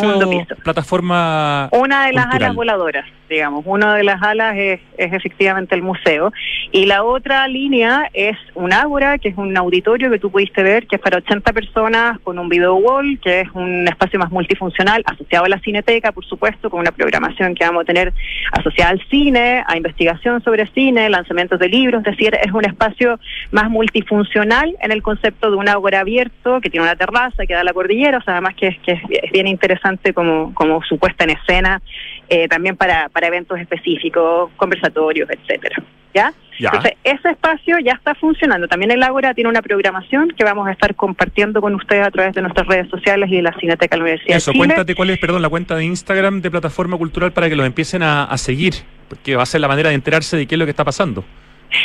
[0.63, 1.69] plataforma.
[1.71, 3.63] Una de las alas voladoras, digamos.
[3.65, 6.31] Una de las alas es, es efectivamente el museo.
[6.71, 10.87] Y la otra línea es un ágora, que es un auditorio que tú pudiste ver,
[10.87, 15.03] que es para 80 personas, con un video wall, que es un espacio más multifuncional,
[15.05, 18.13] asociado a la cineteca, por supuesto, con una programación que vamos a tener
[18.51, 22.78] asociada al cine, a investigación sobre cine, lanzamientos de libros, es decir, es un espacio
[22.79, 23.19] espacio
[23.51, 27.61] más multifuncional en el concepto de un ágora abierto que tiene una terraza que da
[27.61, 30.97] a la cordillera, o sea, además que, es, que es bien interesante como, como su
[30.97, 31.81] puesta en escena,
[32.29, 35.83] eh, también para, para eventos específicos, conversatorios, etcétera.
[36.11, 36.33] ¿Ya?
[36.57, 38.67] Entonces, ese espacio ya está funcionando.
[38.67, 42.33] También el Ágora tiene una programación que vamos a estar compartiendo con ustedes a través
[42.33, 45.19] de nuestras redes sociales y de la Cineteca de la Universidad Eso, cuéntate cuál es,
[45.19, 48.73] perdón, la cuenta de Instagram de Plataforma Cultural para que lo empiecen a, a seguir,
[49.07, 51.23] porque va a ser la manera de enterarse de qué es lo que está pasando.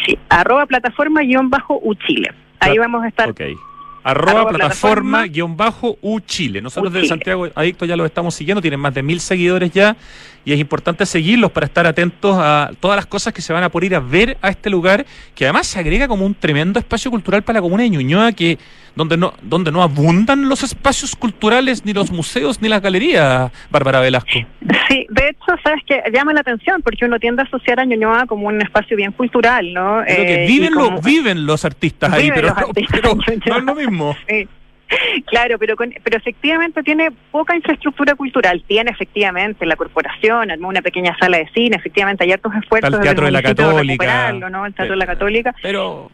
[0.05, 2.33] Sí, arroba plataforma guion bajo Uchile.
[2.61, 3.35] Ahí vamos a estar
[4.05, 6.61] Arroba, plataforma, guion bajo U Chile.
[6.61, 9.97] Nosotros desde Santiago Adicto ya lo estamos siguiendo, tienen más de mil seguidores ya
[10.45, 13.71] y es importante seguirlos para estar atentos a todas las cosas que se van a
[13.71, 17.11] poder ir a ver a este lugar, que además se agrega como un tremendo espacio
[17.11, 18.59] cultural para la comuna de Ñuñoa, que
[18.95, 24.01] donde no, donde no abundan los espacios culturales, ni los museos, ni las galerías, Bárbara
[24.01, 24.31] Velasco.
[24.89, 28.27] Sí, de hecho, sabes que llama la atención, porque uno tiende a asociar a Ñuñoa
[28.27, 30.05] como un espacio bien cultural, ¿no?
[30.07, 33.94] Eh, viven, viven los artistas ahí, pero, no es lo mismo.
[34.29, 34.49] Sí.
[35.27, 38.63] Claro, pero pero efectivamente tiene poca infraestructura cultural.
[38.67, 42.95] Tiene efectivamente la corporación, armó una pequeña sala de cine, efectivamente hay hartos esfuerzos.
[42.95, 44.33] El Teatro de la Católica.
[44.33, 44.67] ¿no?
[44.67, 45.55] El Teatro de la Católica.
[45.63, 46.11] Pero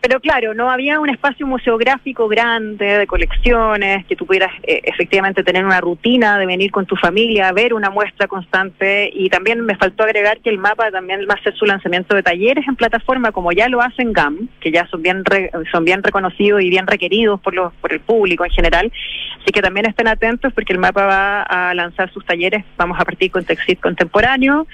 [0.00, 5.42] pero claro, no había un espacio museográfico grande de colecciones, que tú pudieras eh, efectivamente
[5.42, 9.10] tener una rutina de venir con tu familia, ver una muestra constante.
[9.12, 12.22] Y también me faltó agregar que el mapa también va a hacer su lanzamiento de
[12.22, 15.24] talleres en plataforma como ya lo hacen GAM, que ya son bien
[15.72, 18.92] son bien reconocidos y bien requeridos por los por el público en general,
[19.40, 23.04] así que también estén atentos porque el mapa va a lanzar sus talleres, vamos a
[23.04, 24.66] partir con Texit contemporáneo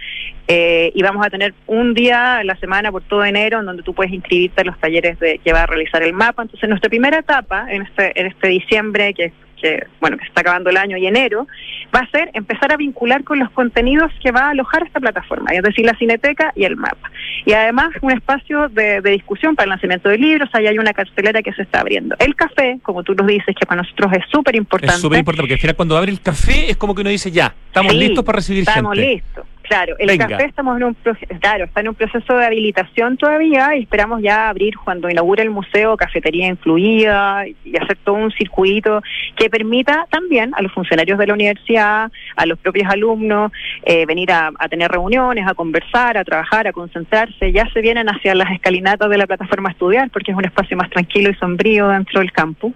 [0.48, 3.82] eh, y vamos a tener un día a la semana por todo enero en donde
[3.82, 6.42] tú puedes inscribirte a los talleres que va a realizar el mapa.
[6.42, 10.40] Entonces, nuestra primera etapa en este, en este diciembre, que, que, bueno, que se está
[10.42, 11.46] acabando el año y enero,
[11.94, 15.52] va a ser empezar a vincular con los contenidos que va a alojar esta plataforma,
[15.52, 17.10] es decir, la cineteca y el mapa.
[17.44, 21.42] Y además un espacio de, discusión para el lanzamiento de libros, ahí hay una cartelera
[21.42, 22.16] que se está abriendo.
[22.18, 24.94] El café, como tú nos dices, que para nosotros es súper importante.
[24.94, 27.30] Es súper importante, porque al final cuando abre el café es como que uno dice,
[27.30, 28.78] ya, estamos listos para recibir gente.
[28.78, 29.46] Estamos listos.
[29.62, 30.96] Claro, el café estamos en un
[31.40, 35.50] claro, está en un proceso de habilitación todavía y esperamos ya abrir cuando inaugure el
[35.50, 39.00] museo cafetería incluida y hacer todo un circuito
[39.36, 43.52] que permita también a los funcionarios de la universidad, a los propios alumnos,
[43.84, 47.52] eh, venir a, tener reuniones, a conversar, a trabajar, a concentrarse.
[47.52, 50.76] Ya se vienen hacia las escalinatas de la plataforma a estudiar porque es un espacio
[50.76, 52.72] más tranquilo y sombrío dentro del campus.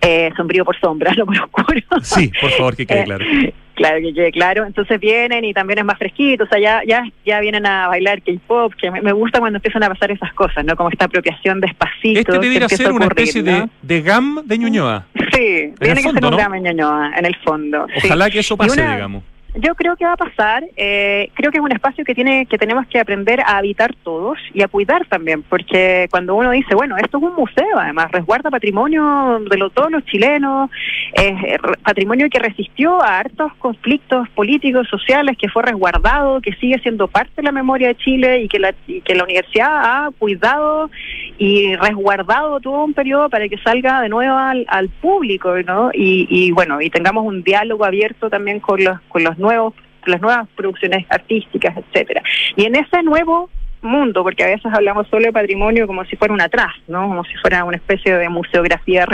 [0.00, 1.80] Eh, sombrío por sombra, no por oscuro.
[2.02, 4.00] Sí, por favor, que quede eh, claro.
[4.00, 4.66] Que quede claro.
[4.66, 8.22] Entonces vienen y también es más fresquito, o sea, ya, ya, ya vienen a bailar
[8.22, 10.76] K-pop, que me, gusta cuando empiezan a pasar esas cosas, ¿no?
[10.76, 12.20] Como esta apropiación despacito.
[12.20, 15.06] Este debería ser una especie de, de GAM de Ñuñoa.
[15.32, 17.86] Sí, tiene que ser un GAM de Ñuñoa, en el fondo.
[18.04, 19.22] Ojalá que eso pase, digamos.
[19.54, 20.64] Yo creo que va a pasar.
[20.76, 24.38] Eh, creo que es un espacio que tiene que tenemos que aprender a habitar todos
[24.52, 28.50] y a cuidar también, porque cuando uno dice, bueno, esto es un museo, además resguarda
[28.50, 30.70] patrimonio de todos los chilenos,
[31.14, 37.08] eh, patrimonio que resistió a hartos conflictos políticos, sociales, que fue resguardado, que sigue siendo
[37.08, 38.74] parte de la memoria de Chile y que la,
[39.04, 40.90] que la universidad ha cuidado
[41.38, 45.90] y resguardado todo un periodo para que salga de nuevo al, al público, ¿no?
[45.94, 49.74] Y, y bueno, y tengamos un diálogo abierto también con los con los nuevos,
[50.06, 52.22] las nuevas producciones artísticas, etcétera.
[52.56, 56.34] Y en ese nuevo mundo, porque a veces hablamos solo de patrimonio como si fuera
[56.34, 57.06] un atrás, ¿no?
[57.06, 59.06] Como si fuera una especie de museografía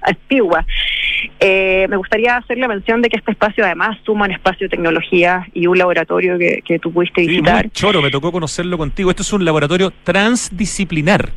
[0.00, 0.64] antigua.
[1.40, 4.70] Eh, me gustaría hacer la mención de que este espacio además suma un espacio de
[4.70, 7.70] tecnología y un laboratorio que, que tú pudiste visitar.
[7.70, 9.10] choro, me tocó conocerlo contigo.
[9.10, 11.30] Esto es un laboratorio transdisciplinar.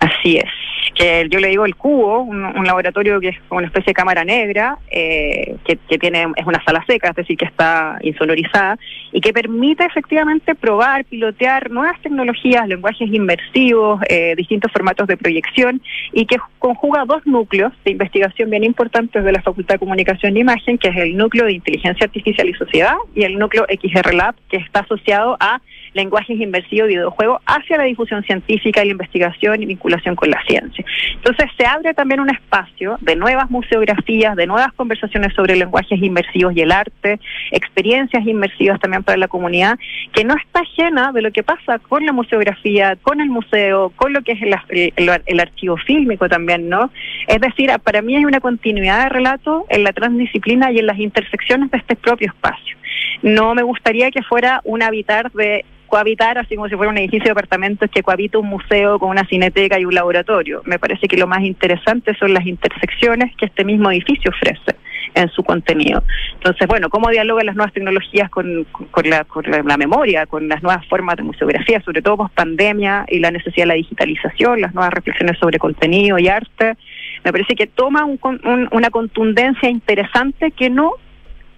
[0.00, 3.90] Así es que yo le digo el cubo, un, laboratorio que es como una especie
[3.90, 8.78] de cámara negra, eh, que, tiene es una sala seca, es decir, que está insonorizada,
[9.12, 15.80] y que permite efectivamente probar, pilotear nuevas tecnologías, lenguajes inmersivos, eh, distintos formatos de proyección,
[16.12, 20.40] y que conjuga dos núcleos de investigación bien importantes de la Facultad de Comunicación e
[20.40, 24.34] Imagen, que es el núcleo de inteligencia artificial y sociedad, y el núcleo XR Lab,
[24.48, 25.60] que está asociado a
[25.94, 30.42] lenguajes inmersivos y videojuegos hacia la difusión científica y la investigación y vinculación con la
[30.46, 30.84] ciencia.
[31.14, 36.54] Entonces se abre también un espacio de nuevas museografías, de nuevas conversaciones sobre lenguajes inmersivos
[36.56, 37.20] y el arte,
[37.50, 39.78] experiencias inmersivas también para la comunidad,
[40.12, 44.12] que no está ajena de lo que pasa con la museografía, con el museo, con
[44.12, 46.90] lo que es el, archivo fílmico también, ¿no?
[47.28, 50.98] Es decir, para mí hay una continuidad de relato en la transdisciplina y en las
[50.98, 52.76] intersecciones de este propio espacio.
[53.22, 57.26] No me gustaría que fuera un habitar de cohabitar, así como si fuera un edificio
[57.26, 60.62] de apartamentos que cohabita un museo con una cineteca y un laboratorio.
[60.64, 64.76] Me parece que lo más interesante son las intersecciones que este mismo edificio ofrece
[65.14, 66.02] en su contenido.
[66.34, 70.62] Entonces, bueno, cómo dialogan las nuevas tecnologías con, con, la, con la, memoria, con las
[70.62, 74.74] nuevas formas de museografía, sobre todo post pandemia y la necesidad de la digitalización, las
[74.74, 76.76] nuevas reflexiones sobre contenido y arte.
[77.24, 80.94] Me parece que toma una contundencia interesante que no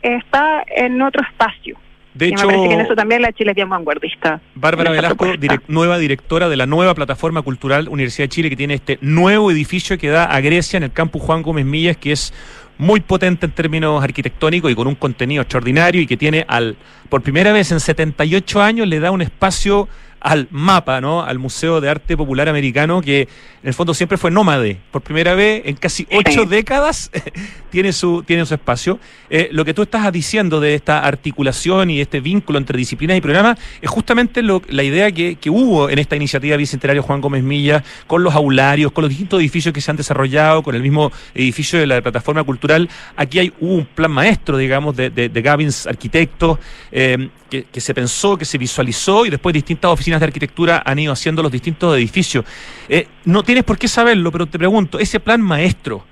[0.02, 1.76] está en otro espacio.
[2.14, 4.40] De hecho, me parece que en eso también la Chile es bien vanguardista.
[4.54, 5.26] Bárbara Velasco,
[5.68, 9.98] nueva directora de la nueva plataforma cultural Universidad de Chile, que tiene este nuevo edificio
[9.98, 12.32] que da a Grecia en el campus Juan Gómez Millas, que es
[12.78, 16.76] muy potente en términos arquitectónicos y con un contenido extraordinario y que tiene al
[17.08, 19.88] por primera vez en 78 años le da un espacio
[20.26, 21.22] al mapa, ¿no?
[21.22, 24.76] Al Museo de Arte Popular Americano, que en el fondo siempre fue nómade.
[24.90, 27.12] Por primera vez en casi ocho décadas
[27.70, 28.98] tiene, su, tiene su espacio.
[29.30, 33.20] Eh, lo que tú estás diciendo de esta articulación y este vínculo entre disciplinas y
[33.20, 37.44] programas es justamente lo, la idea que, que hubo en esta iniciativa Bicentenario Juan Gómez
[37.44, 41.12] Milla, con los aularios, con los distintos edificios que se han desarrollado, con el mismo
[41.34, 42.88] edificio de la plataforma cultural.
[43.14, 46.58] Aquí hay un plan maestro, digamos, de, de, de Gavins Arquitectos,
[46.90, 50.98] eh, que, que se pensó, que se visualizó y después distintas oficinas de arquitectura han
[50.98, 52.44] ido haciendo los distintos edificios.
[52.88, 56.04] Eh, no tienes por qué saberlo, pero te pregunto, ese plan maestro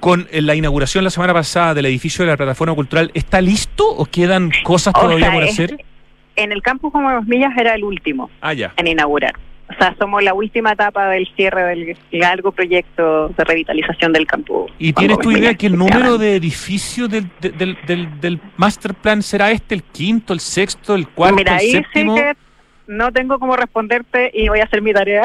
[0.00, 3.84] con eh, la inauguración la semana pasada del edificio de la plataforma cultural, ¿está listo
[3.88, 5.84] o quedan cosas O todavía sea, por hacer?
[6.36, 8.72] En el campus como millas era el último Ah, ya.
[8.76, 9.32] en inaugurar.
[9.70, 14.70] O sea, somos la última etapa del cierre del largo proyecto de revitalización del campus.
[14.78, 18.94] ¿Y tienes tu idea que el número de edificios del, de- del, del, del master
[18.94, 22.16] plan será este, el quinto, el sexto, el cuarto, Mira, el ahí séptimo?
[22.16, 22.36] sí que
[22.88, 25.22] no tengo cómo responderte y voy a hacer mi tarea.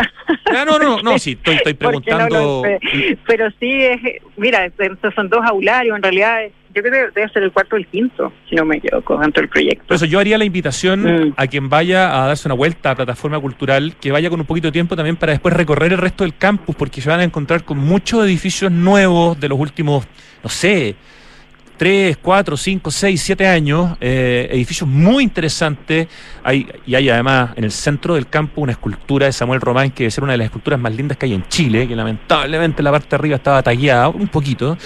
[0.56, 2.62] Ah, no, no, no, sí, estoy, no preguntando.
[2.64, 3.18] sé.
[3.26, 4.00] Pero sí, es,
[4.38, 4.70] mira,
[5.16, 6.42] son dos aularios, en realidad
[6.76, 9.42] yo creo que debe ser el cuarto o el quinto, si no me equivoco, dentro
[9.42, 9.86] del proyecto.
[9.88, 11.34] Por eso yo haría la invitación Mm.
[11.38, 14.68] a quien vaya a darse una vuelta a plataforma cultural, que vaya con un poquito
[14.68, 17.64] de tiempo también para después recorrer el resto del campus, porque se van a encontrar
[17.64, 20.06] con muchos edificios nuevos de los últimos,
[20.44, 20.96] no sé,
[21.84, 26.08] 3, 4, 5, 6, 7 años, eh, edificios muy interesantes.
[26.42, 30.04] Hay, y hay además en el centro del campo una escultura de Samuel Román, que
[30.04, 32.90] debe ser una de las esculturas más lindas que hay en Chile, que lamentablemente la
[32.90, 34.78] parte de arriba estaba tagueada un poquito,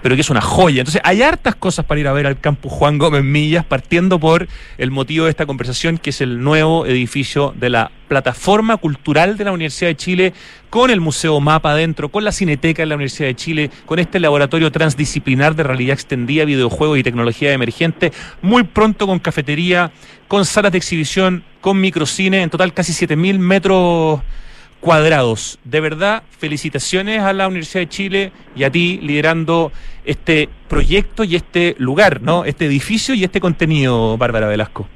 [0.00, 0.82] pero que es una joya.
[0.82, 4.46] Entonces hay hartas cosas para ir a ver al campus Juan Gómez Millas, partiendo por
[4.78, 9.44] el motivo de esta conversación, que es el nuevo edificio de la plataforma cultural de
[9.44, 10.32] la Universidad de Chile,
[10.70, 14.20] con el Museo Mapa adentro, con la Cineteca de la Universidad de Chile, con este
[14.20, 19.90] laboratorio transdisciplinar de realidad extendida, videojuegos y tecnología emergente, muy pronto con cafetería,
[20.28, 24.20] con salas de exhibición, con microcine, en total casi 7.000 metros
[24.78, 25.58] cuadrados.
[25.64, 29.72] De verdad, felicitaciones a la Universidad de Chile y a ti liderando
[30.04, 32.44] este proyecto y este lugar, ¿no?
[32.44, 34.86] Este edificio y este contenido, Bárbara Velasco.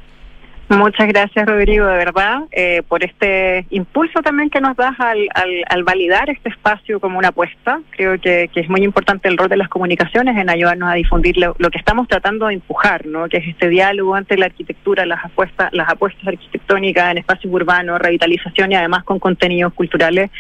[0.69, 5.65] Muchas gracias, Rodrigo, de verdad, eh, por este impulso también que nos das al, al,
[5.67, 7.81] al validar este espacio como una apuesta.
[7.91, 11.57] Creo que, es muy importante el rol de las comunicaciones en ayudarnos a difundir lo,
[11.59, 13.29] lo que estamos tratando de empujar, ¿no?
[13.29, 17.99] que es este diálogo entre la arquitectura, las apuestas, las apuestas arquitectónicas en espacios urbanos,
[17.99, 20.31] revitalización y además con contenidos culturales.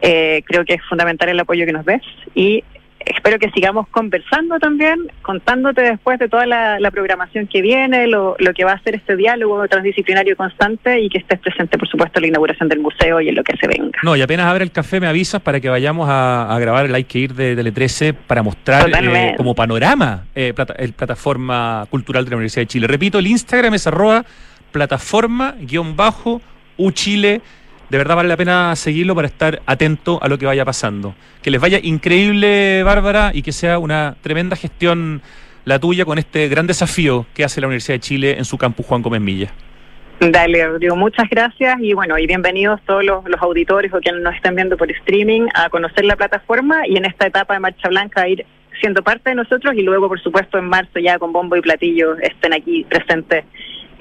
[0.00, 2.02] Eh, creo que es fundamental el apoyo que nos des
[2.34, 2.64] y
[3.06, 8.36] espero que sigamos conversando también, contándote después de toda la, la programación que viene, lo,
[8.38, 12.18] lo, que va a ser este diálogo transdisciplinario constante y que estés presente, por supuesto,
[12.18, 13.98] en la inauguración del museo y en lo que se venga.
[14.02, 16.94] No, y apenas abre el café me avisas para que vayamos a, a grabar el
[16.94, 21.86] Hay que ir de Tele 13 para mostrar eh, como panorama eh, plata, el plataforma
[21.90, 22.86] cultural de la Universidad de Chile.
[22.86, 24.24] Repito, el Instagram es arroba
[24.72, 27.42] plataforma-uchile
[27.88, 31.14] de verdad vale la pena seguirlo para estar atento a lo que vaya pasando.
[31.42, 35.22] Que les vaya increíble, Bárbara, y que sea una tremenda gestión
[35.64, 38.86] la tuya con este gran desafío que hace la Universidad de Chile en su campus
[38.86, 39.50] Juan Gómez Milla.
[40.20, 44.34] Dale, Rodrigo, muchas gracias y bueno, y bienvenidos todos los, los, auditores o quienes nos
[44.34, 48.22] estén viendo por streaming a conocer la plataforma y en esta etapa de Marcha Blanca
[48.22, 48.46] a ir
[48.80, 52.16] siendo parte de nosotros y luego, por supuesto, en marzo ya con bombo y platillo
[52.18, 53.44] estén aquí presentes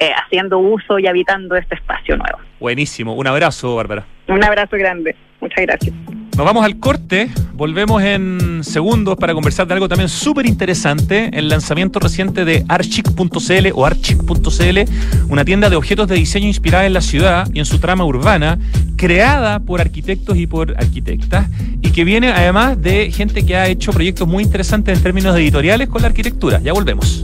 [0.03, 2.39] eh, haciendo uso y habitando este espacio nuevo.
[2.59, 3.13] Buenísimo.
[3.13, 4.03] Un abrazo, Bárbara.
[4.27, 5.15] Un abrazo grande.
[5.39, 5.95] Muchas gracias.
[6.35, 11.47] Nos vamos al corte, volvemos en segundos para conversar de algo también súper interesante, el
[11.47, 14.79] lanzamiento reciente de archic.cl o archic.cl,
[15.29, 18.57] una tienda de objetos de diseño inspirada en la ciudad y en su trama urbana,
[18.97, 21.47] creada por arquitectos y por arquitectas,
[21.81, 25.87] y que viene además de gente que ha hecho proyectos muy interesantes en términos editoriales
[25.87, 26.59] con la arquitectura.
[26.61, 27.23] Ya volvemos.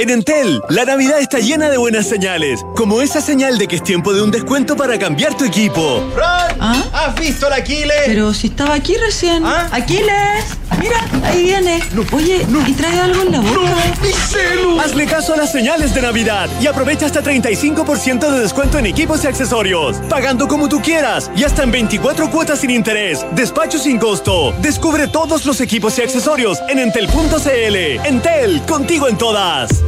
[0.00, 3.82] En Entel, la Navidad está llena de buenas señales, como esa señal de que es
[3.82, 6.08] tiempo de un descuento para cambiar tu equipo.
[6.14, 6.56] ¡Fran!
[6.60, 6.84] ¿Ah?
[6.92, 8.02] ¿Has visto al Aquiles?
[8.06, 9.44] Pero si estaba aquí recién.
[9.44, 9.68] ¿Ah?
[9.72, 10.44] ¡Aquiles!
[10.78, 11.82] Mira, ahí viene.
[12.12, 13.54] Oye, ¿y trae algo en la boca?
[13.54, 14.06] ¡No!
[14.06, 14.80] ¡Mi celu!
[14.80, 19.24] Hazle caso a las señales de Navidad y aprovecha hasta 35% de descuento en equipos
[19.24, 19.96] y accesorios.
[20.08, 23.26] Pagando como tú quieras y hasta en 24 cuotas sin interés.
[23.32, 24.54] Despacho sin costo.
[24.62, 28.06] Descubre todos los equipos y accesorios en entel.cl.
[28.06, 29.82] Entel, contigo en todas.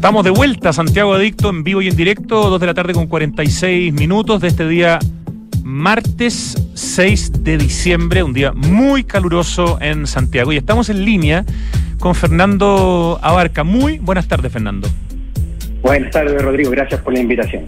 [0.00, 3.06] Estamos de vuelta, Santiago Adicto, en vivo y en directo, 2 de la tarde con
[3.06, 4.98] 46 minutos de este día
[5.62, 10.52] martes 6 de diciembre, un día muy caluroso en Santiago.
[10.52, 11.44] Y estamos en línea
[11.98, 13.62] con Fernando Abarca.
[13.62, 14.88] Muy buenas tardes, Fernando.
[15.82, 16.70] Buenas tardes, Rodrigo.
[16.70, 17.64] Gracias por la invitación.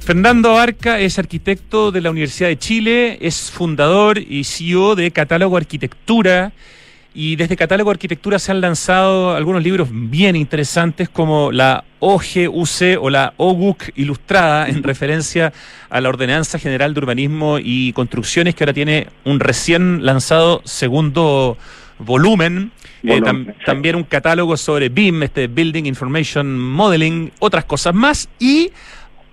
[0.00, 5.56] Fernando Abarca es arquitecto de la Universidad de Chile, es fundador y CEO de Catálogo
[5.56, 6.52] Arquitectura
[7.14, 13.10] y desde Catálogo Arquitectura se han lanzado algunos libros bien interesantes como la OGUC o
[13.10, 15.52] la OGUC ilustrada en referencia
[15.90, 21.58] a la Ordenanza General de Urbanismo y Construcciones que ahora tiene un recién lanzado segundo
[21.98, 22.72] volumen.
[23.04, 23.20] Eh,
[23.66, 28.28] también un catálogo sobre BIM, este Building Information Modeling, otras cosas más.
[28.38, 28.70] Y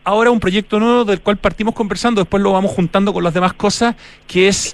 [0.09, 3.53] ahora un proyecto nuevo del cual partimos conversando, después lo vamos juntando con las demás
[3.53, 3.95] cosas,
[4.25, 4.71] que es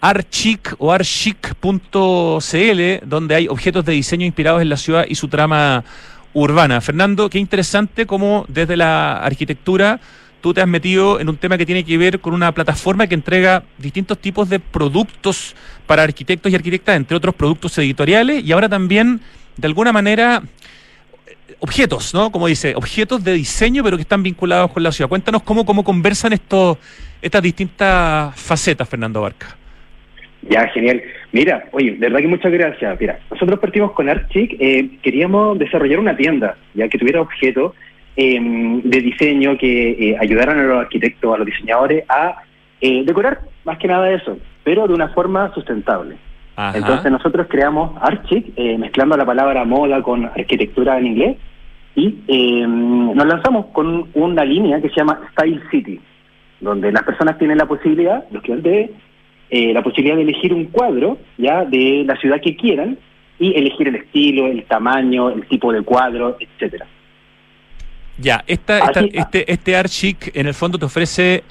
[0.00, 1.58] Archic o archic.cl,
[3.04, 5.82] donde hay objetos de diseño inspirados en la ciudad y su trama
[6.32, 6.80] urbana.
[6.80, 9.98] Fernando, qué interesante cómo desde la arquitectura
[10.40, 13.16] tú te has metido en un tema que tiene que ver con una plataforma que
[13.16, 15.56] entrega distintos tipos de productos
[15.88, 19.20] para arquitectos y arquitectas, entre otros productos editoriales, y ahora también,
[19.56, 20.44] de alguna manera,
[21.60, 22.30] objetos, ¿no?
[22.30, 25.08] Como dice, objetos de diseño, pero que están vinculados con la ciudad.
[25.08, 26.78] Cuéntanos cómo, cómo conversan estos,
[27.22, 29.56] estas distintas facetas, Fernando Barca.
[30.48, 31.02] Ya, genial.
[31.32, 33.00] Mira, oye, de verdad que muchas gracias.
[33.00, 37.74] Mira, nosotros partimos con Archic, eh, queríamos desarrollar una tienda, ya que tuviera objetos
[38.16, 42.42] em, de diseño que eh, ayudaran a los arquitectos, a los diseñadores a
[42.80, 46.16] eh, decorar más que nada eso, pero de una forma sustentable.
[46.56, 51.36] Entonces nosotros creamos Archic, eh, mezclando la palabra moda con arquitectura en inglés,
[51.94, 56.00] y eh, nos lanzamos con una línea que se llama Style City,
[56.60, 58.90] donde las personas tienen la posibilidad, los clientes,
[59.50, 62.98] eh, la posibilidad de elegir un cuadro ya de la ciudad que quieran
[63.38, 66.86] y elegir el estilo, el tamaño, el tipo de cuadro, etcétera.
[68.18, 71.44] Ya, esta, esta, este, este Archic en el fondo te ofrece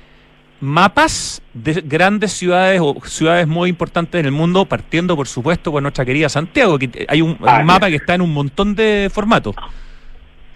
[0.60, 5.82] mapas de grandes ciudades o ciudades muy importantes en el mundo, partiendo por supuesto por
[5.82, 9.56] nuestra querida Santiago, que hay un, mapa que está en un montón de formatos.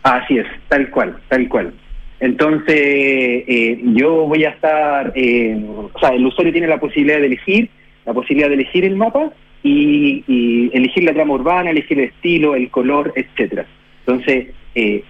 [0.03, 1.73] Así es, tal cual, tal cual.
[2.19, 5.57] Entonces, eh, yo voy a estar, eh,
[5.93, 7.69] o sea, el usuario tiene la posibilidad de elegir,
[8.05, 9.31] la posibilidad de elegir el mapa
[9.63, 13.65] y, elegir la trama urbana, elegir el estilo, el color, etcétera.
[14.05, 15.03] Entonces, eh,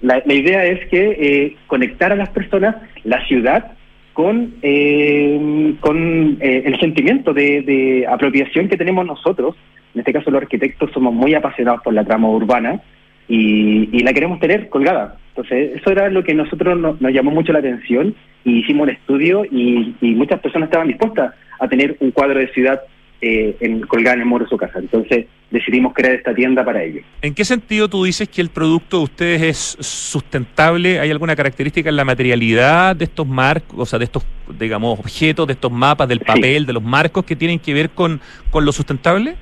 [0.00, 3.72] la, la, idea es que conectar a las personas la ciudad
[4.16, 9.54] con, eh, con eh, el sentimiento de, apropiación que tenemos nosotros.
[9.92, 12.80] En este caso los arquitectos somos muy apasionados por la trama urbana
[13.28, 15.18] y, la queremos tener colgada.
[15.28, 19.44] Entonces eso era lo que nosotros nos, llamó mucho la atención y hicimos el estudio
[19.44, 22.80] y, muchas personas estaban dispuestas a tener un cuadro de ciudad
[23.20, 24.78] eh, en, colgada en el muro de su casa.
[24.78, 27.04] Entonces decidimos crear esta tienda para ellos.
[27.22, 31.00] ¿En qué sentido tú dices que el producto de ustedes es sustentable?
[31.00, 34.26] ¿Hay alguna característica en la materialidad de estos marcos, o sea, de estos,
[34.58, 38.20] digamos, objetos, de estos mapas, del papel, de los marcos que tienen que ver con,
[38.50, 39.36] con lo sustentable?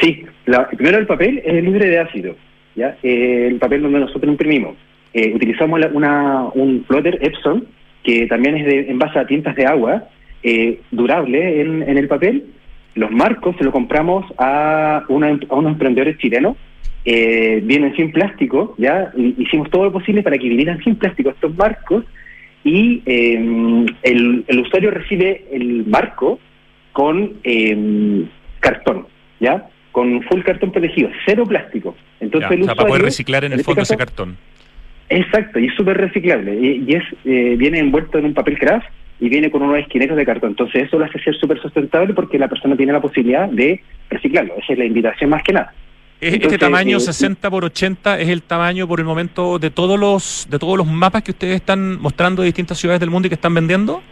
[0.00, 2.36] Sí, la, primero el papel es libre de ácido,
[2.74, 2.96] ¿ya?
[3.02, 4.76] Eh, el papel donde nosotros imprimimos.
[5.14, 7.66] Eh, utilizamos una, un plotter Epson,
[8.02, 10.08] que también es de, en base a tintas de agua,
[10.42, 12.46] eh, durable en, en, el papel.
[12.94, 16.56] Los marcos se los compramos a, una, a unos emprendedores chilenos.
[17.04, 19.10] Eh, vienen sin plástico, ¿ya?
[19.16, 22.04] Hicimos todo lo posible para que vinieran sin plástico estos marcos
[22.64, 23.34] y eh,
[24.02, 26.38] el, el, usuario recibe el marco
[26.92, 28.24] con eh,
[28.60, 29.06] cartón,
[29.40, 29.66] ¿ya?
[29.90, 31.96] Con full cartón protegido, cero plástico.
[32.20, 34.36] Entonces ya, el usuario, para poder reciclar en el fondo este caso, ese cartón.
[35.08, 36.54] Exacto, y es súper reciclable.
[36.54, 38.86] Y, y es eh, viene envuelto en un papel craft
[39.22, 40.50] y viene con unos esquineros de cartón.
[40.50, 44.54] Entonces eso lo hace ser súper sustentable porque la persona tiene la posibilidad de reciclarlo.
[44.58, 45.72] Esa es la invitación más que nada.
[46.20, 49.98] Entonces, este tamaño eh, 60 por 80 es el tamaño por el momento de todos
[49.98, 53.28] los de todos los mapas que ustedes están mostrando de distintas ciudades del mundo y
[53.28, 54.02] que están vendiendo.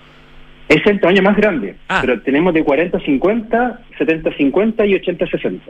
[0.70, 1.98] Es el tamaño más grande, ah.
[2.00, 5.60] pero tenemos de 40-50, 70-50 y 80-60.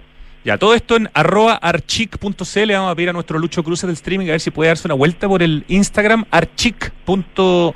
[0.44, 2.72] Ya, todo esto en arroba archic.cl.
[2.72, 4.94] Vamos a pedir a nuestro Lucho Cruz del streaming a ver si puede darse una
[4.94, 7.72] vuelta por el Instagram archic.cl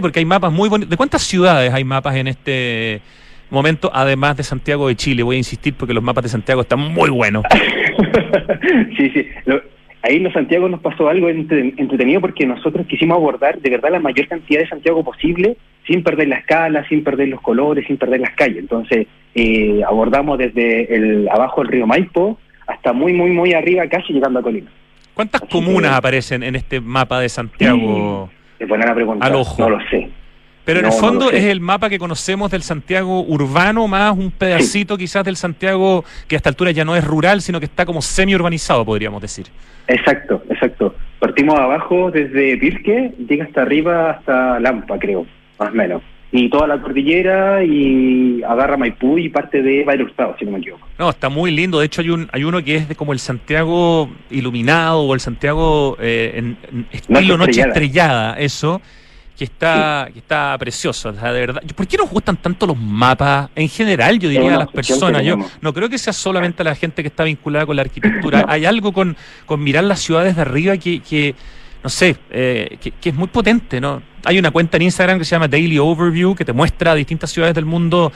[0.00, 0.90] porque hay mapas muy bonitos.
[0.90, 3.02] ¿De cuántas ciudades hay mapas en este
[3.50, 5.24] momento, además de Santiago de Chile?
[5.24, 7.42] Voy a insistir porque los mapas de Santiago están muy buenos.
[8.96, 9.26] sí, sí.
[9.46, 9.60] Lo,
[10.02, 14.28] ahí en Santiago nos pasó algo entretenido porque nosotros quisimos abordar de verdad la mayor
[14.28, 18.34] cantidad de Santiago posible sin perder la escala, sin perder los colores, sin perder las
[18.34, 18.58] calles.
[18.58, 24.12] Entonces eh, abordamos desde el abajo del río Maipo hasta muy, muy, muy arriba, casi
[24.12, 24.70] llegando a Colima.
[25.14, 28.30] ¿Cuántas comunas aparecen en este mapa de Santiago?
[28.58, 29.26] Es buena pregunta.
[29.26, 29.60] Al ojo.
[29.60, 30.08] No lo sé.
[30.64, 34.96] Pero en el fondo es el mapa que conocemos del Santiago urbano, más un pedacito
[34.96, 38.00] quizás del Santiago que a esta altura ya no es rural, sino que está como
[38.00, 39.46] semi-urbanizado, podríamos decir.
[39.88, 40.94] Exacto, exacto.
[41.18, 45.26] Partimos abajo desde Pirque, llega hasta arriba, hasta Lampa, creo,
[45.58, 46.02] más o menos.
[46.34, 50.58] Y toda la cordillera y agarra Maipú y parte de Valle Hurtado, si no me
[50.60, 50.88] equivoco.
[50.98, 51.78] No, está muy lindo.
[51.78, 55.20] De hecho, hay un hay uno que es de como el Santiago iluminado o el
[55.20, 57.60] Santiago eh, en, en estilo noche estrellada.
[57.60, 58.80] noche estrellada, eso
[59.42, 60.12] que está, sí.
[60.12, 61.62] que está o sea, de verdad.
[61.74, 64.16] ¿Por qué nos gustan tanto los mapas en general?
[64.20, 65.24] Yo diría a las personas.
[65.24, 68.44] Yo no creo que sea solamente a la gente que está vinculada con la arquitectura.
[68.46, 71.34] Hay algo con, con mirar las ciudades de arriba que, que
[71.82, 74.00] no sé, eh, que, que, es muy potente, ¿no?
[74.24, 77.56] Hay una cuenta en Instagram que se llama Daily Overview que te muestra distintas ciudades
[77.56, 78.12] del mundo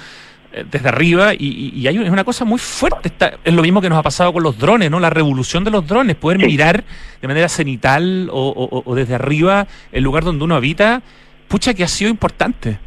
[0.71, 3.09] desde arriba y, y, hay una, es una cosa muy fuerte.
[3.09, 5.01] Está, es lo mismo que nos ha pasado con los drones, ¿no?
[5.01, 6.47] La revolución de los drones, poder sí.
[6.47, 6.85] mirar
[7.21, 11.03] de manera cenital o, o, o, desde arriba el lugar donde uno habita,
[11.49, 12.79] pucha que ha sido importante.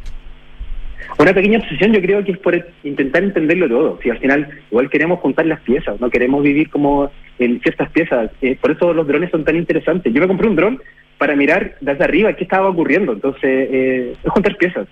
[1.18, 3.98] Una pequeña obsesión yo creo que es por intentar entenderlo todo.
[4.02, 8.30] Si al final igual queremos juntar las piezas, no queremos vivir como en ciertas piezas.
[8.40, 10.12] Eh, por eso los drones son tan interesantes.
[10.14, 10.80] Yo me compré un dron
[11.18, 13.12] para mirar desde arriba qué estaba ocurriendo.
[13.12, 14.88] Entonces, eh, es juntar piezas.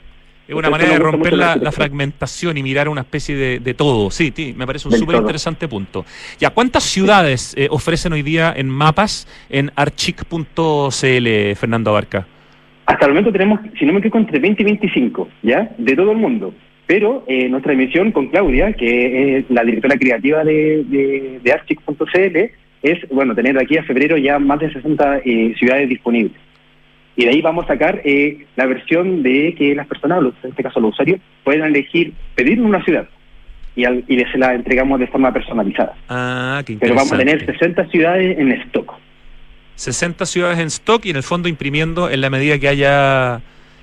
[0.49, 4.11] Es una manera de romper la, la, fragmentación y mirar una especie de, de todo.
[4.11, 6.07] Sí, sí, me parece un súper interesante punto.
[6.41, 10.47] Ya, ¿cuántas ciudades eh, ofrecen hoy día en mapas en archic.cl,
[11.55, 12.27] Fernando Abarca?
[12.87, 15.71] Hasta el momento tenemos, si no me equivoco, entre 20 y 25, ¿ya?
[15.77, 16.55] De todo el mundo.
[16.87, 22.39] Pero eh, nuestra emisión con Claudia, que es la directora creativa de, de, de archic.cl,
[22.83, 26.41] es, bueno, tener de aquí a febrero ya más de 60 eh, ciudades disponibles.
[27.19, 30.63] Y de ahí vamos a sacar eh, la versión de que las personas, en este
[30.63, 33.09] caso los usuarios, puedan elegir pedir una ciudad
[33.75, 35.97] y, al, y se la entregamos de forma personalizada.
[36.09, 38.95] Ah, qué Pero vamos a tener 60 ciudades en stock.
[39.75, 43.41] 60 ciudades en stock y en el fondo imprimiendo en la medida que haya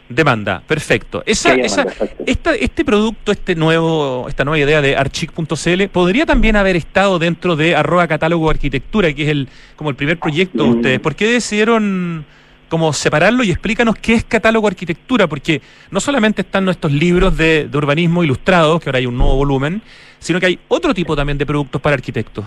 [0.07, 0.63] demanda.
[0.65, 1.21] Perfecto.
[1.25, 1.85] Esa, demanda, esa,
[2.25, 7.57] esta, este producto, este nuevo, esta nueva idea de archic.cl, podría también haber estado dentro
[7.57, 10.99] de arroba catálogo arquitectura, que es el como el primer proyecto de ustedes.
[11.01, 12.25] ¿Por qué decidieron
[12.69, 15.27] como separarlo y explícanos qué es catálogo arquitectura?
[15.27, 15.61] Porque
[15.91, 19.81] no solamente están nuestros libros de, de urbanismo ilustrados, que ahora hay un nuevo volumen,
[20.19, 22.45] sino que hay otro tipo también de productos para arquitectos.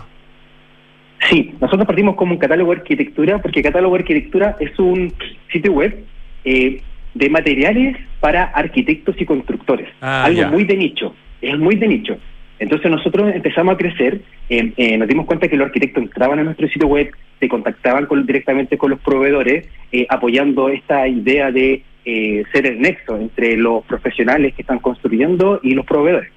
[1.31, 5.12] Sí, nosotros partimos como un catálogo de arquitectura, porque catálogo de arquitectura es un
[5.53, 6.05] sitio web
[6.45, 6.81] eh,
[7.14, 9.89] de materiales para arquitectos y constructores.
[10.01, 10.49] Ah, Algo ya.
[10.49, 12.16] muy de nicho, es muy de nicho.
[12.59, 16.43] Entonces nosotros empezamos a crecer, eh, eh, nos dimos cuenta que los arquitectos entraban a
[16.45, 21.83] nuestro sitio web, se contactaban con, directamente con los proveedores, eh, apoyando esta idea de
[22.53, 26.33] ser el nexo entre los profesionales que están construyendo y los proveedores.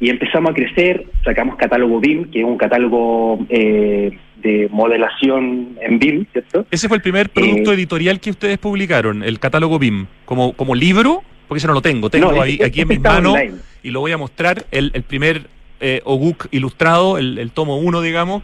[0.00, 5.98] Y empezamos a crecer, sacamos catálogo BIM, que es un catálogo eh, de modelación en
[5.98, 6.66] BIM, ¿cierto?
[6.70, 11.22] Ese fue el primer producto editorial que ustedes publicaron, el catálogo BIM, como, como libro,
[11.46, 13.69] porque ese no lo tengo, tengo no, ahí, es, aquí en mis está manos online.
[13.82, 15.46] Y lo voy a mostrar, el, el primer
[15.80, 18.42] eh, OGUC ilustrado, el, el tomo 1, digamos,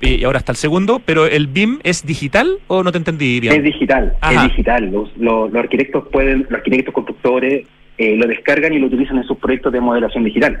[0.00, 3.56] y ahora está el segundo, pero ¿el BIM es digital o no te entendí, Irian?
[3.56, 4.44] Es digital, Ajá.
[4.44, 4.90] es digital.
[4.90, 9.24] Los, los, los arquitectos pueden, los arquitectos constructores eh, lo descargan y lo utilizan en
[9.24, 10.60] sus proyectos de modelación digital.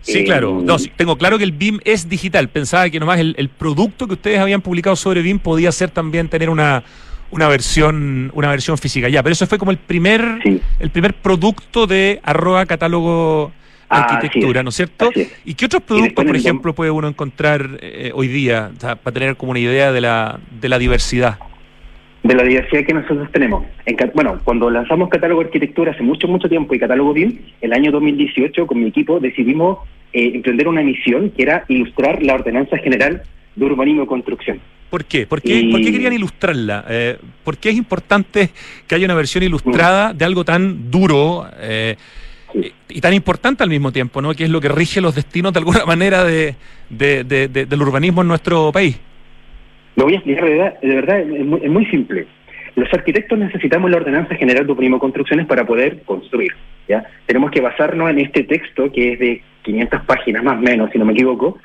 [0.00, 0.60] Sí, Eh, claro.
[0.64, 2.48] No, sí, tengo claro que el BIM es digital.
[2.48, 6.28] Pensaba que nomás el, el producto que ustedes habían publicado sobre BIM podía ser también
[6.28, 6.82] tener una,
[7.34, 9.08] una versión una versión física.
[9.08, 10.38] Ya, pero eso fue como el primer
[10.78, 13.52] el primer producto de arroba catálogo
[13.88, 15.10] Ah, arquitectura, es, ¿no es cierto?
[15.44, 18.96] ¿Y qué otros productos, por el ejemplo, puede uno encontrar eh, hoy día o sea,
[18.96, 21.38] para tener como una idea de la, de la diversidad?
[22.22, 23.66] de la diversidad que nosotros tenemos.
[23.84, 27.92] En bueno, cuando lanzamos Catálogo Arquitectura hace mucho, mucho tiempo y Catálogo BIM, el año
[27.92, 29.80] 2018 con mi equipo decidimos
[30.14, 33.22] eh, emprender una misión que era ilustrar la Ordenanza General
[33.56, 34.58] de Urbanismo y Construcción.
[34.94, 35.26] ¿Por qué?
[35.26, 36.84] ¿Por qué, Y- por qué querían ilustrarla?
[36.88, 38.50] Eh, ¿Por qué es importante
[38.86, 41.96] que haya una versión ilustrada de algo tan duro eh,
[42.88, 44.32] y tan importante al mismo tiempo, ¿no?
[44.34, 46.54] Que es lo que rige los destinos de alguna manera de,
[46.90, 48.96] de- de- de- del urbanismo en nuestro país.
[49.96, 52.26] Lo voy a explicar de verdad, de verdad es, muy, es muy simple.
[52.76, 56.52] Los arquitectos necesitamos la Ordenanza General de Urbanismo Construcciones para poder construir.
[56.88, 57.04] ¿ya?
[57.26, 60.98] Tenemos que basarnos en este texto que es de 500 páginas más o menos, si
[60.98, 61.58] no me equivoco,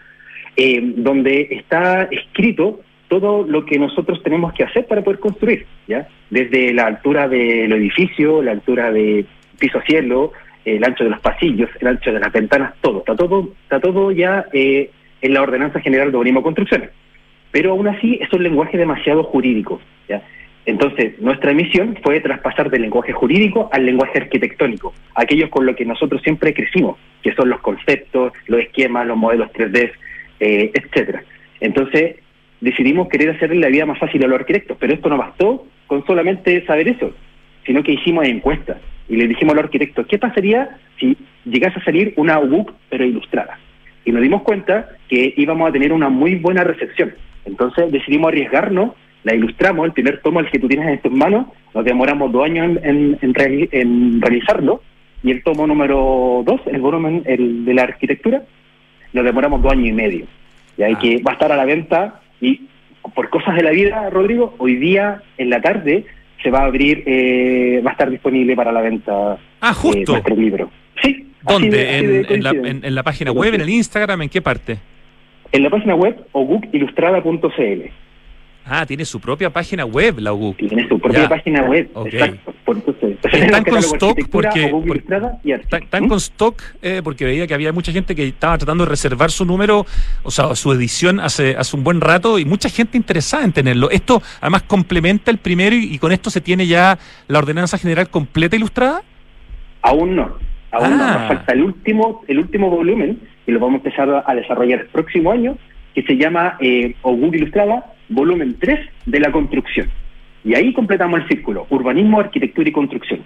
[0.57, 6.07] eh, donde está escrito todo lo que nosotros tenemos que hacer para poder construir, ¿ya?
[6.30, 9.26] Desde la altura del edificio, la altura de
[9.60, 10.32] piso a cielo,
[10.64, 12.99] el ancho de los pasillos, el ancho de las ventanas, todo.
[12.99, 14.91] Está todo, está todo ya eh,
[15.22, 16.91] en la Ordenanza General de Urbanismo Construcciones.
[17.51, 20.22] Pero aún así es un lenguaje demasiado jurídico, ¿ya?
[20.66, 25.84] Entonces, nuestra misión fue traspasar del lenguaje jurídico al lenguaje arquitectónico, aquellos con lo que
[25.84, 29.91] nosotros siempre crecimos, que son los conceptos, los esquemas, los modelos 3D,
[30.39, 31.24] eh, etcétera.
[31.60, 32.18] Entonces,
[32.62, 36.05] decidimos querer hacerle la vida más fácil a los arquitectos, pero esto no bastó con
[36.05, 37.12] solamente saber eso,
[37.66, 41.84] sino que hicimos encuestas y le dijimos a los arquitectos, ¿qué pasaría si llegase a
[41.84, 43.57] salir una UBUC pero ilustrada?
[44.05, 47.14] Y nos dimos cuenta que íbamos a tener una muy buena recepción.
[47.45, 48.91] Entonces decidimos arriesgarnos,
[49.24, 52.45] la ilustramos, el primer tomo, el que tú tienes en tus manos, nos demoramos dos
[52.45, 54.82] años en, en- en reali- en realizarlo,
[55.24, 58.43] y el tomo número dos, el volumen el de la arquitectura,
[59.12, 60.26] lo demoramos dos años y medio.
[60.78, 62.62] Y hay que va a estar a la venta y
[63.16, 66.06] por cosas de la vida, Rodrigo, hoy día en la tarde
[66.44, 70.12] se va a abrir, eh, va a estar disponible para la venta Ah, eh, justo.
[70.14, 70.70] nuestro libro.
[71.04, 71.26] Sí.
[71.44, 71.70] ¿Dónde?
[71.70, 74.78] de- ¿En, en la, en- en la página web, en el Instagram, en qué parte?
[75.52, 77.90] En la página web ogukilustrada.cl.
[78.66, 80.58] Ah, tiene su propia página web, la UGUC.
[80.58, 81.90] Tiene su propia página web.
[81.94, 82.08] Ok.
[82.14, 82.49] Exacto.
[82.70, 85.63] Por, entonces, Están con stock porque, Oguc por- Ilustrada y arte.
[85.63, 88.91] están, están con stock eh, porque veía que había mucha gente que estaba tratando de
[88.91, 89.88] reservar su número,
[90.22, 93.89] o sea, su edición hace, hace un buen rato y mucha gente interesada en tenerlo.
[93.89, 98.07] Esto además complementa el primero y, y con esto se tiene ya la ordenanza general
[98.11, 99.01] completa ilustrada.
[99.82, 100.38] Aún no.
[100.72, 101.03] Aún no.
[101.03, 101.17] Ah.
[101.22, 104.88] Nos falta el último, el último volumen y lo vamos a empezar a, desarrollar el
[104.89, 105.57] próximo año,
[105.95, 109.89] que se llama eh, Oguc Ilustrada, volumen 3 de la construcción.
[110.44, 113.24] Y ahí completamos el círculo, urbanismo, arquitectura y construcción.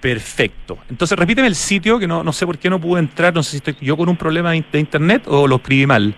[0.00, 0.78] Perfecto.
[0.90, 3.52] Entonces repíteme el sitio, que no, no sé por qué no pude entrar, no sé
[3.52, 6.14] si estoy yo con un problema de in- de internet o lo escribí mal.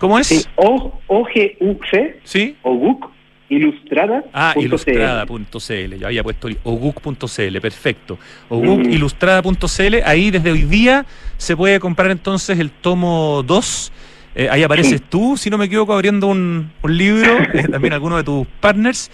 [0.00, 0.26] ¿Cómo es?
[0.26, 1.84] Sí, o, OGUC,
[2.24, 2.56] ¿Sí?
[2.62, 3.06] Oguc
[3.48, 4.24] Ilustrada.
[4.32, 5.94] Ah, ilustrada.cl.
[6.00, 8.18] Yo había puesto oguc.cl, perfecto.
[8.48, 8.54] Mm.
[8.54, 9.94] ogukilustrada.cl.
[10.04, 11.04] Ahí desde hoy día
[11.36, 13.92] se puede comprar entonces el tomo 2.
[14.34, 18.16] Eh, ahí apareces tú, si no me equivoco, abriendo un, un libro, eh, también alguno
[18.16, 19.10] de tus partners.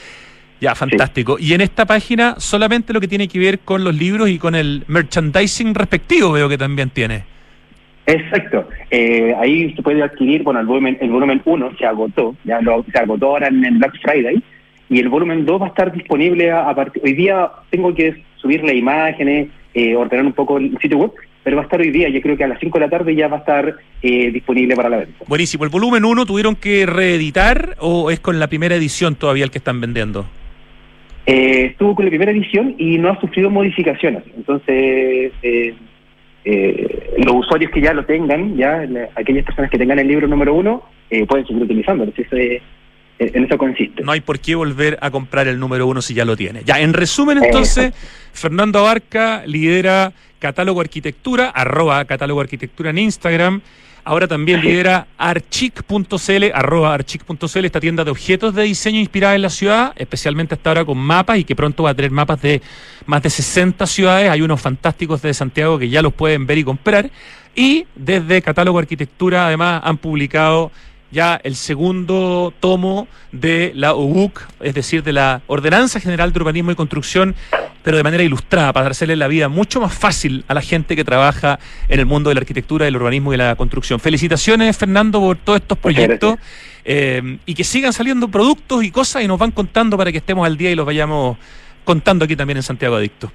[0.61, 1.39] Ya, fantástico.
[1.39, 4.55] Y en esta página solamente lo que tiene que ver con los libros y con
[4.55, 7.25] el merchandising respectivo veo que también tiene.
[8.07, 8.69] Exacto.
[8.91, 12.85] Eh, ahí se puede adquirir, bueno, el volumen el volumen 1 se agotó, ya lo,
[12.93, 14.43] se agotó ahora en, en Black Friday,
[14.89, 17.03] y el volumen 2 va a estar disponible a, a partir...
[17.05, 21.13] Hoy día tengo que subirle imágenes, eh, ordenar un poco el sitio web,
[21.43, 23.15] pero va a estar hoy día, yo creo que a las 5 de la tarde
[23.15, 25.25] ya va a estar eh, disponible para la venta.
[25.27, 25.65] Buenísimo.
[25.65, 29.59] ¿El volumen 1 tuvieron que reeditar o es con la primera edición todavía el que
[29.59, 30.27] están vendiendo?
[31.27, 34.23] Eh, estuvo con la primera edición y no ha sufrido modificaciones.
[34.37, 35.75] Entonces, eh,
[36.45, 40.27] eh, los usuarios que ya lo tengan, ya la- aquellas personas que tengan el libro
[40.27, 42.13] número uno, eh, pueden seguir utilizándolo.
[42.33, 42.61] Eh,
[43.19, 44.03] en eso consiste.
[44.03, 46.63] No hay por qué volver a comprar el número uno si ya lo tiene.
[46.65, 47.93] Ya, en resumen, entonces,
[48.33, 53.61] Fernando Abarca lidera Catálogo Arquitectura, arroba Catálogo Arquitectura en Instagram.
[54.03, 59.51] Ahora también lidera archic.cl, arroba archic.cl, esta tienda de objetos de diseño inspirada en la
[59.51, 62.63] ciudad, especialmente hasta ahora con mapas y que pronto va a tener mapas de
[63.07, 64.31] más de 60 ciudades.
[64.31, 67.11] Hay unos fantásticos de Santiago que ya los pueden ver y comprar.
[67.55, 70.73] Y desde Catálogo Arquitectura, además, han publicado
[71.11, 76.71] ya el segundo tomo de la UBUC, es decir, de la Ordenanza General de Urbanismo
[76.71, 77.35] y Construcción,
[77.83, 81.05] pero de manera ilustrada, para hacerle la vida mucho más fácil a la gente que
[81.05, 81.59] trabaja
[81.89, 84.01] en el mundo de la arquitectura, del urbanismo y de la construcción.
[84.01, 86.37] Felicitaciones, Fernando, por todos estos proyectos
[86.85, 90.47] eh, y que sigan saliendo productos y cosas y nos van contando para que estemos
[90.47, 91.37] al día y los vayamos
[91.85, 93.33] contando aquí también en Santiago Adicto.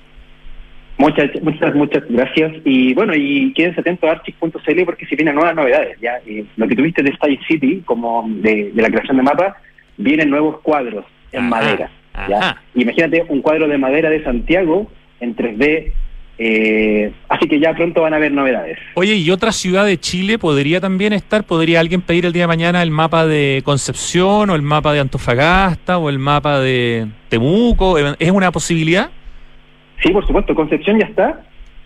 [0.98, 2.54] Muchas, muchas, muchas gracias.
[2.64, 5.98] Y bueno, y quédense atentos a archic.cl porque si vienen nuevas novedades.
[6.02, 6.20] ya
[6.56, 9.56] Lo que tuviste de Style City, como de, la creación de mapas,
[9.98, 11.90] vienen nuevos cuadros en madera.
[12.30, 12.62] ¿ya?
[12.76, 14.90] Imagínate un cuadro de madera de Santiago
[15.20, 15.92] en 3D.
[16.38, 18.78] Eh, así que ya pronto van a haber novedades.
[18.96, 21.46] Oye, ¿y otra ciudad de Chile podría también estar?
[21.46, 25.00] ¿Podría alguien pedir el día de mañana el mapa de Concepción o el mapa de
[25.00, 27.98] Antofagasta o el mapa de Temuco?
[27.98, 29.12] ¿Es una posibilidad?
[30.02, 31.42] Sí, por supuesto, Concepción ya está.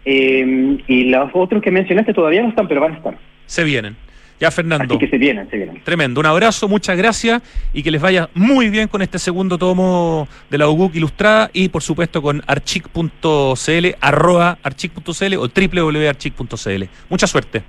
[0.06, 3.18] Eh, y los otros que mencionaste todavía no están, pero van a estar.
[3.46, 3.96] Se vienen.
[4.40, 4.96] Ya, Fernando.
[4.96, 5.82] Así que se vienen, se vienen.
[5.84, 6.22] Tremendo.
[6.22, 7.42] Un abrazo, muchas gracias
[7.74, 11.68] y que les vaya muy bien con este segundo tomo de la UGUC Ilustrada y,
[11.68, 16.84] por supuesto, con archic.cl, arroba archic.cl o www.archic.cl.
[17.10, 17.64] Mucha suerte.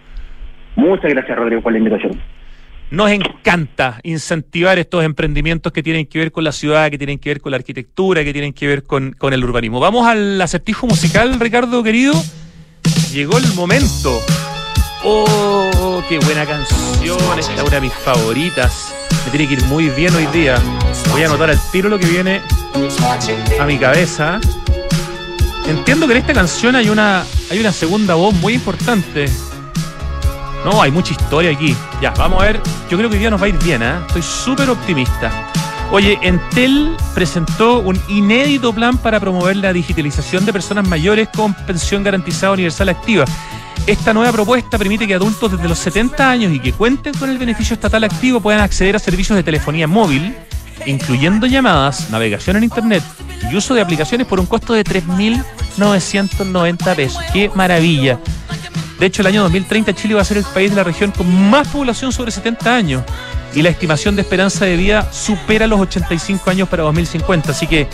[0.76, 2.12] Muchas gracias, Rodrigo, por la invitación.
[2.90, 7.28] Nos encanta incentivar estos emprendimientos que tienen que ver con la ciudad, que tienen que
[7.28, 9.78] ver con la arquitectura, que tienen que ver con, el urbanismo.
[9.78, 12.20] Vamos al acertijo musical, Ricardo querido.
[13.12, 14.20] Llegó el momento.
[15.04, 17.38] Oh, qué buena canción.
[17.38, 18.92] Esta es una de mis favoritas.
[19.24, 20.60] Me tiene que ir muy bien hoy día.
[21.12, 22.40] Voy a anotar al tiro lo que viene
[23.60, 24.40] a mi cabeza.
[25.68, 29.26] Entiendo que en esta canción hay una, hay una segunda voz muy importante.
[30.64, 31.74] No, hay mucha historia aquí.
[32.00, 32.60] Ya, vamos a ver.
[32.90, 33.94] Yo creo que hoy día nos va a ir bien, ¿eh?
[34.06, 35.30] Estoy súper optimista.
[35.92, 42.04] Oye, Entel presentó un inédito plan para promover la digitalización de personas mayores con pensión
[42.04, 43.24] garantizada universal activa.
[43.86, 47.38] Esta nueva propuesta permite que adultos desde los 70 años y que cuenten con el
[47.38, 50.36] beneficio estatal activo puedan acceder a servicios de telefonía móvil,
[50.86, 53.02] incluyendo llamadas, navegación en Internet
[53.50, 57.20] y uso de aplicaciones por un costo de 3.990 pesos.
[57.32, 58.20] ¡Qué maravilla!
[59.00, 61.48] De hecho, el año 2030 Chile va a ser el país de la región con
[61.48, 63.02] más población sobre 70 años
[63.54, 67.50] y la estimación de esperanza de vida supera los 85 años para 2050.
[67.50, 67.88] Así que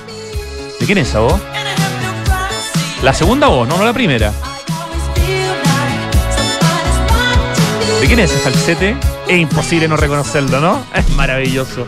[0.79, 1.41] ¿De quién es esa voz?
[3.01, 4.31] La segunda voz, no, no la primera.
[7.99, 8.95] ¿De es ese falsete?
[9.27, 10.83] Es imposible no reconocerlo, ¿no?
[10.95, 11.85] Es maravilloso.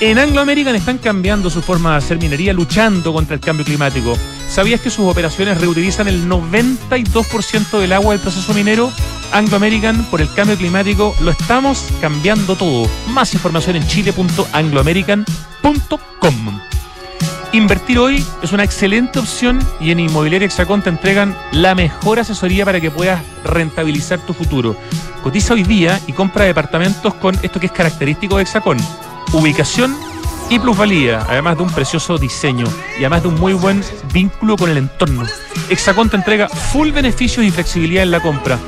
[0.00, 4.18] En Anglo American están cambiando su forma de hacer minería luchando contra el cambio climático.
[4.48, 8.90] ¿Sabías que sus operaciones reutilizan el 92% del agua del proceso minero?
[9.32, 12.88] Anglo American, por el cambio climático, lo estamos cambiando todo.
[13.08, 16.60] Más información en chile.angloamerican.com.
[17.52, 22.66] Invertir hoy es una excelente opción y en Inmobiliaria Hexacón te entregan la mejor asesoría
[22.66, 24.76] para que puedas rentabilizar tu futuro.
[25.22, 28.78] Cotiza hoy día y compra departamentos con esto que es característico de Hexacón.
[29.32, 29.96] Ubicación
[30.48, 32.66] y plusvalía, además de un precioso diseño
[32.98, 35.24] y además de un muy buen vínculo con el entorno.
[35.68, 38.58] Hexacón te entrega full beneficios y flexibilidad en la compra.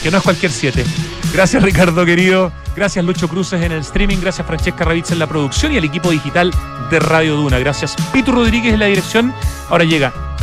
[0.02, 0.84] que no es cualquier 7.
[1.32, 2.50] Gracias, Ricardo, querido.
[2.74, 4.16] Gracias, Lucho Cruces en el streaming.
[4.20, 6.52] Gracias, Francesca Ravizza en la producción y al equipo digital
[6.90, 7.60] de Radio Duna.
[7.60, 9.32] Gracias, Pito Rodríguez en la dirección.
[9.70, 10.26] Ahora llega